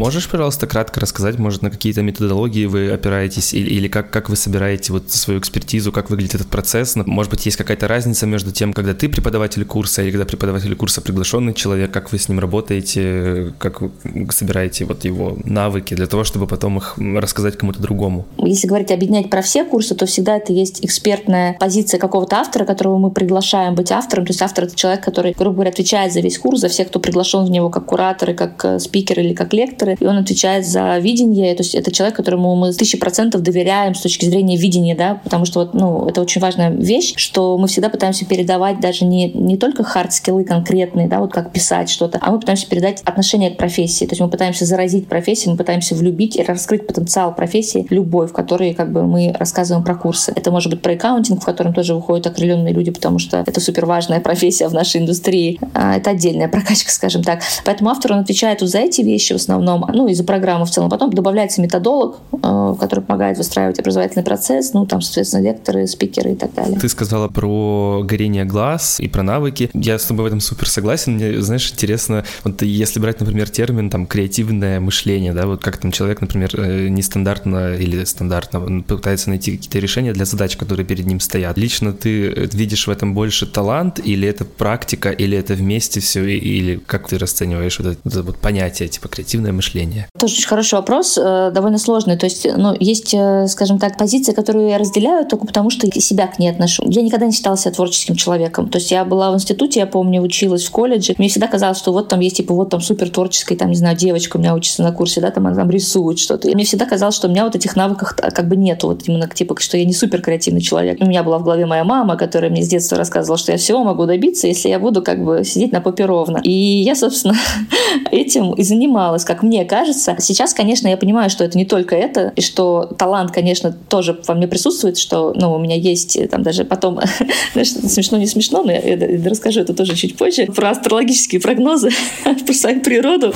Можешь, 0.00 0.30
пожалуйста, 0.30 0.66
кратко 0.66 0.98
рассказать, 0.98 1.38
может, 1.38 1.60
на 1.60 1.70
какие-то 1.70 2.00
методологии 2.00 2.64
вы 2.64 2.90
опираетесь 2.90 3.52
или, 3.52 3.68
или 3.68 3.86
как, 3.86 4.10
как 4.10 4.30
вы 4.30 4.36
собираете 4.36 4.94
вот 4.94 5.10
свою 5.10 5.38
экспертизу, 5.38 5.92
как 5.92 6.08
выглядит 6.08 6.36
этот 6.36 6.46
процесс? 6.46 6.96
Может 6.96 7.30
быть, 7.30 7.44
есть 7.44 7.58
какая-то 7.58 7.86
разница 7.86 8.26
между 8.26 8.50
тем, 8.50 8.72
когда 8.72 8.94
ты 8.94 9.10
преподаватель 9.10 9.62
курса 9.66 10.00
или 10.00 10.10
когда 10.10 10.24
преподаватель 10.24 10.74
курса 10.74 11.02
приглашенный 11.02 11.52
человек, 11.52 11.90
как 11.90 12.12
вы 12.12 12.18
с 12.18 12.30
ним 12.30 12.38
работаете, 12.38 13.52
как 13.58 13.82
вы 13.82 13.90
собираете 14.30 14.86
вот 14.86 15.04
его 15.04 15.36
навыки 15.44 15.92
для 15.92 16.06
того, 16.06 16.24
чтобы 16.24 16.46
потом 16.46 16.78
их 16.78 16.94
рассказать 16.96 17.58
кому-то 17.58 17.82
другому? 17.82 18.24
Если 18.38 18.68
говорить 18.68 18.90
объединять 18.92 19.28
про 19.28 19.42
все 19.42 19.66
курсы, 19.66 19.94
то 19.94 20.06
всегда 20.06 20.38
это 20.38 20.54
есть 20.54 20.82
экспертная 20.82 21.58
позиция 21.60 22.00
какого-то 22.00 22.36
автора, 22.36 22.64
которого 22.64 22.96
мы 22.96 23.10
приглашаем 23.10 23.74
быть 23.74 23.92
автором. 23.92 24.24
То 24.24 24.30
есть 24.30 24.40
автор— 24.40 24.64
это 24.66 24.74
человек, 24.74 25.04
который, 25.04 25.34
грубо 25.36 25.56
говоря, 25.56 25.70
отвечает 25.72 26.14
за 26.14 26.20
весь 26.20 26.38
курс, 26.38 26.60
за 26.60 26.68
всех, 26.68 26.88
кто 26.88 27.00
приглашен 27.00 27.44
в 27.44 27.50
него 27.50 27.68
как 27.68 27.84
куратор, 27.84 28.30
и 28.30 28.34
как 28.34 28.64
э, 28.64 28.78
спикер 28.78 29.20
или 29.20 29.34
как 29.34 29.52
лектор, 29.52 29.89
директор, 29.90 30.08
и 30.08 30.10
он 30.10 30.22
отвечает 30.22 30.66
за 30.66 30.98
видение. 30.98 31.54
То 31.54 31.62
есть 31.62 31.74
это 31.74 31.90
человек, 31.92 32.16
которому 32.16 32.54
мы 32.56 32.72
тысячи 32.72 32.98
процентов 32.98 33.42
доверяем 33.42 33.94
с 33.94 34.00
точки 34.00 34.24
зрения 34.24 34.56
видения, 34.56 34.94
да, 34.94 35.20
потому 35.24 35.44
что 35.44 35.60
вот, 35.60 35.74
ну, 35.74 36.06
это 36.06 36.20
очень 36.20 36.40
важная 36.40 36.70
вещь, 36.70 37.14
что 37.16 37.58
мы 37.58 37.68
всегда 37.68 37.88
пытаемся 37.88 38.24
передавать 38.24 38.80
даже 38.80 39.04
не, 39.04 39.30
не 39.32 39.56
только 39.56 39.82
hard 39.82 40.07
skill 40.07 40.38
ы 40.38 40.44
конкретные, 40.44 41.08
да, 41.08 41.20
вот 41.20 41.32
как 41.32 41.52
писать 41.52 41.90
что-то, 41.90 42.18
а 42.20 42.30
мы 42.30 42.40
пытаемся 42.40 42.68
передать 42.68 43.02
отношение 43.04 43.50
к 43.50 43.56
профессии. 43.56 44.04
То 44.04 44.12
есть 44.12 44.20
мы 44.20 44.28
пытаемся 44.28 44.64
заразить 44.64 45.08
профессию, 45.08 45.52
мы 45.52 45.56
пытаемся 45.56 45.94
влюбить 45.94 46.36
и 46.36 46.42
раскрыть 46.42 46.86
потенциал 46.86 47.34
профессии 47.34 47.86
любой, 47.90 48.26
в 48.26 48.32
которой 48.32 48.74
как 48.74 48.92
бы 48.92 49.04
мы 49.04 49.34
рассказываем 49.38 49.84
про 49.84 49.94
курсы. 49.94 50.32
Это 50.34 50.50
может 50.50 50.70
быть 50.70 50.82
про 50.82 50.92
аккаунтинг, 50.92 51.42
в 51.42 51.44
котором 51.44 51.74
тоже 51.74 51.94
выходят 51.94 52.26
окрыленные 52.26 52.74
люди, 52.74 52.90
потому 52.90 53.18
что 53.18 53.44
это 53.46 53.60
супер 53.60 53.86
важная 53.86 54.20
профессия 54.20 54.68
в 54.68 54.74
нашей 54.74 55.00
индустрии. 55.00 55.58
А, 55.74 55.96
это 55.96 56.10
отдельная 56.10 56.48
прокачка, 56.48 56.90
скажем 56.90 57.22
так. 57.22 57.40
Поэтому 57.64 57.90
автор, 57.90 58.12
он 58.12 58.20
отвечает 58.20 58.60
вот 58.60 58.70
за 58.70 58.78
эти 58.78 59.00
вещи 59.02 59.32
в 59.32 59.36
основном, 59.36 59.79
основном, 59.84 60.06
ну 60.06 60.10
и 60.10 60.14
за 60.14 60.24
программу 60.24 60.64
в 60.64 60.70
целом. 60.70 60.90
Потом 60.90 61.12
добавляется 61.12 61.60
методолог, 61.60 62.16
э, 62.32 62.74
который 62.78 63.00
помогает 63.00 63.38
выстраивать 63.38 63.78
образовательный 63.78 64.24
процесс, 64.24 64.72
ну 64.72 64.86
там, 64.86 65.00
соответственно, 65.00 65.42
лекторы, 65.42 65.86
спикеры 65.86 66.32
и 66.32 66.36
так 66.36 66.54
далее. 66.54 66.78
Ты 66.78 66.88
сказала 66.88 67.28
про 67.28 68.02
горение 68.04 68.44
глаз 68.44 69.00
и 69.00 69.08
про 69.08 69.22
навыки. 69.22 69.70
Я 69.74 69.98
с 69.98 70.04
тобой 70.04 70.24
в 70.24 70.26
этом 70.26 70.40
супер 70.40 70.68
согласен. 70.68 71.14
Мне, 71.14 71.40
знаешь, 71.42 71.70
интересно, 71.70 72.24
вот 72.44 72.62
если 72.62 73.00
брать, 73.00 73.20
например, 73.20 73.48
термин 73.48 73.90
там 73.90 74.06
креативное 74.06 74.80
мышление, 74.80 75.32
да, 75.32 75.46
вот 75.46 75.62
как 75.62 75.78
там 75.78 75.92
человек, 75.92 76.20
например, 76.20 76.50
э, 76.54 76.88
нестандартно 76.88 77.74
или 77.74 78.04
стандартно 78.04 78.82
пытается 78.82 79.30
найти 79.30 79.56
какие-то 79.56 79.78
решения 79.78 80.12
для 80.12 80.24
задач, 80.24 80.56
которые 80.56 80.86
перед 80.86 81.06
ним 81.06 81.20
стоят. 81.20 81.58
Лично 81.58 81.92
ты 81.92 82.48
видишь 82.52 82.86
в 82.86 82.90
этом 82.90 83.14
больше 83.14 83.46
талант 83.46 84.00
или 84.02 84.28
это 84.28 84.44
практика, 84.44 85.10
или 85.10 85.36
это 85.36 85.54
вместе 85.54 86.00
все, 86.00 86.24
или 86.26 86.76
как 86.86 87.08
ты 87.08 87.18
расцениваешь 87.18 87.78
вот 87.78 87.88
это, 87.88 88.08
это 88.08 88.22
вот 88.22 88.38
понятие, 88.38 88.88
типа 88.88 89.08
креативное 89.08 89.52
мышления? 89.70 90.08
Тоже 90.18 90.34
очень 90.34 90.48
хороший 90.48 90.74
вопрос, 90.74 91.18
э, 91.18 91.50
довольно 91.52 91.78
сложный. 91.78 92.16
То 92.16 92.26
есть, 92.26 92.46
ну, 92.56 92.74
есть, 92.78 93.14
э, 93.14 93.46
скажем 93.48 93.78
так, 93.78 93.96
позиции, 93.96 94.32
которые 94.32 94.70
я 94.70 94.78
разделяю 94.78 95.26
только 95.26 95.46
потому, 95.46 95.70
что 95.70 95.86
себя 96.00 96.26
к 96.26 96.38
ней 96.38 96.50
отношу. 96.50 96.84
Я 96.86 97.02
никогда 97.02 97.26
не 97.26 97.32
считала 97.32 97.56
себя 97.56 97.72
творческим 97.72 98.16
человеком. 98.16 98.68
То 98.68 98.78
есть 98.78 98.90
я 98.90 99.04
была 99.04 99.30
в 99.30 99.34
институте, 99.34 99.80
я 99.80 99.86
помню, 99.86 100.22
училась 100.22 100.64
в 100.64 100.70
колледже. 100.70 101.14
Мне 101.18 101.28
всегда 101.28 101.46
казалось, 101.46 101.78
что 101.78 101.92
вот 101.92 102.08
там 102.08 102.20
есть, 102.20 102.36
типа, 102.36 102.54
вот 102.54 102.70
там 102.70 102.80
супер 102.80 103.10
творческая, 103.10 103.56
там, 103.56 103.70
не 103.70 103.76
знаю, 103.76 103.96
девочка 103.96 104.36
у 104.36 104.40
меня 104.40 104.54
учится 104.54 104.82
на 104.82 104.92
курсе, 104.92 105.20
да, 105.20 105.30
там 105.30 105.46
она 105.46 105.56
там 105.56 105.70
рисует 105.70 106.18
что-то. 106.18 106.48
И 106.48 106.54
мне 106.54 106.64
всегда 106.64 106.86
казалось, 106.86 107.14
что 107.14 107.28
у 107.28 107.30
меня 107.30 107.44
вот 107.44 107.54
этих 107.54 107.76
навыков 107.76 108.14
как 108.16 108.48
бы 108.48 108.56
нету. 108.56 108.88
Вот 108.88 109.02
именно, 109.06 109.28
типа, 109.28 109.58
что 109.60 109.76
я 109.76 109.84
не 109.84 109.92
супер 109.92 110.22
креативный 110.22 110.60
человек. 110.60 110.98
У 111.00 111.06
меня 111.06 111.22
была 111.22 111.38
в 111.38 111.44
голове 111.44 111.66
моя 111.66 111.84
мама, 111.84 112.16
которая 112.16 112.50
мне 112.50 112.62
с 112.62 112.68
детства 112.68 112.96
рассказывала, 112.96 113.38
что 113.38 113.52
я 113.52 113.58
всего 113.58 113.84
могу 113.84 114.06
добиться, 114.06 114.46
если 114.46 114.68
я 114.68 114.78
буду 114.78 115.02
как 115.02 115.24
бы 115.24 115.44
сидеть 115.44 115.72
на 115.72 115.80
попе 115.80 116.04
ровно. 116.04 116.40
И 116.42 116.50
я, 116.52 116.94
собственно, 116.94 117.34
этим 118.10 118.52
и 118.52 118.62
занималась, 118.62 119.24
как 119.24 119.42
мне 119.42 119.49
мне 119.50 119.64
кажется. 119.64 120.14
Сейчас, 120.20 120.54
конечно, 120.54 120.86
я 120.86 120.96
понимаю, 120.96 121.28
что 121.28 121.42
это 121.42 121.58
не 121.58 121.64
только 121.64 121.96
это, 121.96 122.32
и 122.36 122.40
что 122.40 122.84
талант, 122.96 123.32
конечно, 123.32 123.76
тоже 123.88 124.16
во 124.28 124.34
мне 124.34 124.46
присутствует, 124.46 124.96
что, 124.96 125.32
ну, 125.34 125.52
у 125.52 125.58
меня 125.58 125.74
есть 125.74 126.16
э, 126.16 126.28
там 126.28 126.44
даже 126.44 126.64
потом, 126.64 127.00
знаешь, 127.52 127.72
смешно, 127.72 128.16
не 128.16 128.26
смешно, 128.26 128.62
но 128.62 128.70
я, 128.70 128.96
расскажу 129.28 129.62
это 129.62 129.74
тоже 129.74 129.96
чуть 129.96 130.16
позже, 130.16 130.46
про 130.46 130.70
астрологические 130.70 131.40
прогнозы, 131.40 131.90
про 132.46 132.54
свою 132.54 132.80
природу, 132.80 133.34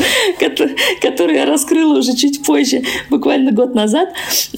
которые 1.02 1.38
я 1.38 1.46
раскрыла 1.46 1.98
уже 1.98 2.14
чуть 2.14 2.44
позже, 2.44 2.84
буквально 3.10 3.50
год 3.50 3.74
назад. 3.74 4.10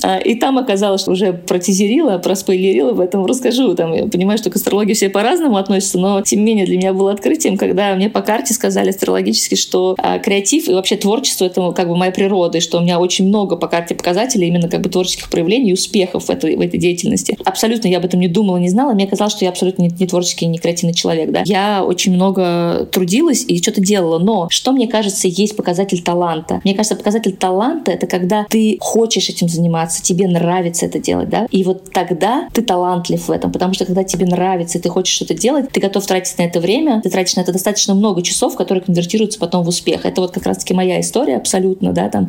А, 0.02 0.18
и 0.18 0.34
там 0.34 0.58
оказалось, 0.58 1.00
что 1.00 1.12
уже 1.12 1.32
протизерила, 1.32 2.18
проспойлерила, 2.18 2.92
поэтому 2.92 3.26
расскажу. 3.26 3.75
Там, 3.75 3.94
я 3.94 4.04
понимаю, 4.04 4.36
что 4.36 4.50
к 4.50 4.56
астрологии 4.56 4.92
все 4.92 5.08
по-разному 5.08 5.56
относятся, 5.56 5.98
но 5.98 6.20
тем 6.20 6.40
не 6.40 6.44
менее 6.44 6.66
для 6.66 6.76
меня 6.76 6.92
было 6.92 7.12
открытием, 7.12 7.56
когда 7.56 7.94
мне 7.94 8.10
по 8.10 8.20
карте 8.20 8.52
сказали 8.52 8.90
астрологически, 8.90 9.54
что 9.54 9.94
а, 9.96 10.18
креатив 10.18 10.68
и 10.68 10.75
вообще 10.75 10.96
творчество— 10.96 11.45
это 11.46 11.72
как 11.72 11.88
бы 11.88 11.96
моя 11.96 12.12
природа, 12.12 12.58
и 12.58 12.60
что 12.60 12.78
у 12.78 12.80
меня 12.80 12.98
очень 12.98 13.26
много 13.26 13.56
по 13.56 13.68
карте 13.68 13.94
показателей 13.94 14.48
именно 14.48 14.68
как 14.68 14.82
бы 14.82 14.88
творческих 14.88 15.30
проявлений 15.30 15.70
и 15.70 15.72
успехов 15.74 16.24
в 16.24 16.30
этой, 16.30 16.56
в 16.56 16.60
этой 16.60 16.78
деятельности. 16.78 17.36
Абсолютно 17.44 17.88
я 17.88 17.98
об 17.98 18.04
этом 18.04 18.20
не 18.20 18.28
думала, 18.28 18.56
не 18.58 18.68
знала. 18.68 18.92
Мне 18.92 19.06
казалось, 19.06 19.32
что 19.32 19.44
я 19.44 19.50
абсолютно 19.50 19.82
не, 19.82 19.88
не 19.88 20.06
творческий, 20.06 20.46
не 20.46 20.58
креативный 20.58 20.94
человек. 20.94 21.30
Да? 21.30 21.42
Я 21.44 21.84
очень 21.84 22.14
много 22.14 22.88
трудилась 22.92 23.44
и 23.46 23.60
что-то 23.62 23.80
делала. 23.80 24.18
Но 24.18 24.48
что 24.50 24.72
мне 24.72 24.88
кажется, 24.88 25.28
есть 25.28 25.56
показатель 25.56 26.02
таланта? 26.02 26.60
Мне 26.64 26.74
кажется, 26.74 26.96
показатель 26.96 27.32
таланта— 27.32 27.90
это 27.92 28.06
когда 28.06 28.46
ты 28.48 28.78
хочешь 28.80 29.28
этим 29.28 29.48
заниматься, 29.48 30.02
тебе 30.02 30.26
нравится 30.26 30.86
это 30.86 30.98
делать. 30.98 31.28
Да? 31.28 31.46
И 31.50 31.64
вот 31.64 31.90
тогда 31.92 32.48
ты 32.52 32.62
талантлив 32.62 33.28
в 33.28 33.30
этом. 33.30 33.52
Потому 33.52 33.74
что 33.74 33.84
когда 33.84 34.04
тебе 34.04 34.26
нравится, 34.26 34.78
и 34.78 34.80
ты 34.80 34.88
хочешь 34.88 35.14
что-то 35.14 35.34
делать, 35.34 35.70
ты 35.70 35.80
готов 35.80 36.06
тратить 36.06 36.36
на 36.38 36.42
это 36.42 36.60
время, 36.60 37.00
ты 37.02 37.10
тратишь 37.10 37.36
на 37.36 37.40
это 37.40 37.52
достаточно 37.52 37.94
много 37.94 38.22
часов, 38.22 38.56
которые 38.56 38.82
конвертируются 38.84 39.38
потом 39.38 39.64
в 39.64 39.68
успех. 39.68 40.04
Это 40.04 40.20
вот 40.20 40.32
как 40.32 40.46
раз-таки 40.46 40.74
моя 40.74 41.00
история 41.00 41.35
абсолютно, 41.36 41.92
да, 41.92 42.08
там. 42.08 42.28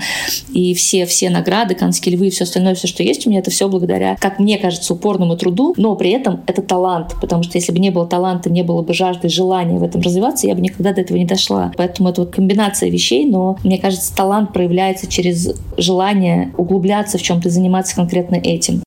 И 0.53 0.73
все, 0.73 1.05
все 1.05 1.29
награды, 1.29 1.75
канские 1.75 2.15
львы, 2.15 2.29
все 2.29 2.43
остальное, 2.43 2.75
все, 2.75 2.87
что 2.87 3.03
есть 3.03 3.25
у 3.25 3.29
меня, 3.29 3.39
это 3.39 3.51
все 3.51 3.67
благодаря, 3.67 4.15
как 4.19 4.39
мне 4.39 4.57
кажется, 4.57 4.93
упорному 4.93 5.37
труду, 5.37 5.73
но 5.77 5.95
при 5.95 6.11
этом 6.11 6.41
это 6.47 6.61
талант, 6.61 7.15
потому 7.21 7.43
что 7.43 7.57
если 7.57 7.71
бы 7.71 7.79
не 7.79 7.89
было 7.89 8.07
таланта, 8.07 8.49
не 8.49 8.63
было 8.63 8.81
бы 8.81 8.93
жажды, 8.93 9.29
желания 9.29 9.79
в 9.79 9.83
этом 9.83 10.01
развиваться, 10.01 10.47
я 10.47 10.55
бы 10.55 10.61
никогда 10.61 10.93
до 10.93 11.01
этого 11.01 11.17
не 11.17 11.25
дошла. 11.25 11.71
Поэтому 11.77 12.09
это 12.09 12.21
вот 12.21 12.31
комбинация 12.31 12.89
вещей, 12.89 13.25
но 13.25 13.57
мне 13.63 13.77
кажется, 13.77 14.15
талант 14.15 14.53
проявляется 14.53 15.07
через 15.07 15.53
желание 15.77 16.53
углубляться 16.57 17.17
в 17.17 17.21
чем-то, 17.21 17.49
заниматься 17.49 17.95
конкретно 17.95 18.35
этим. 18.35 18.81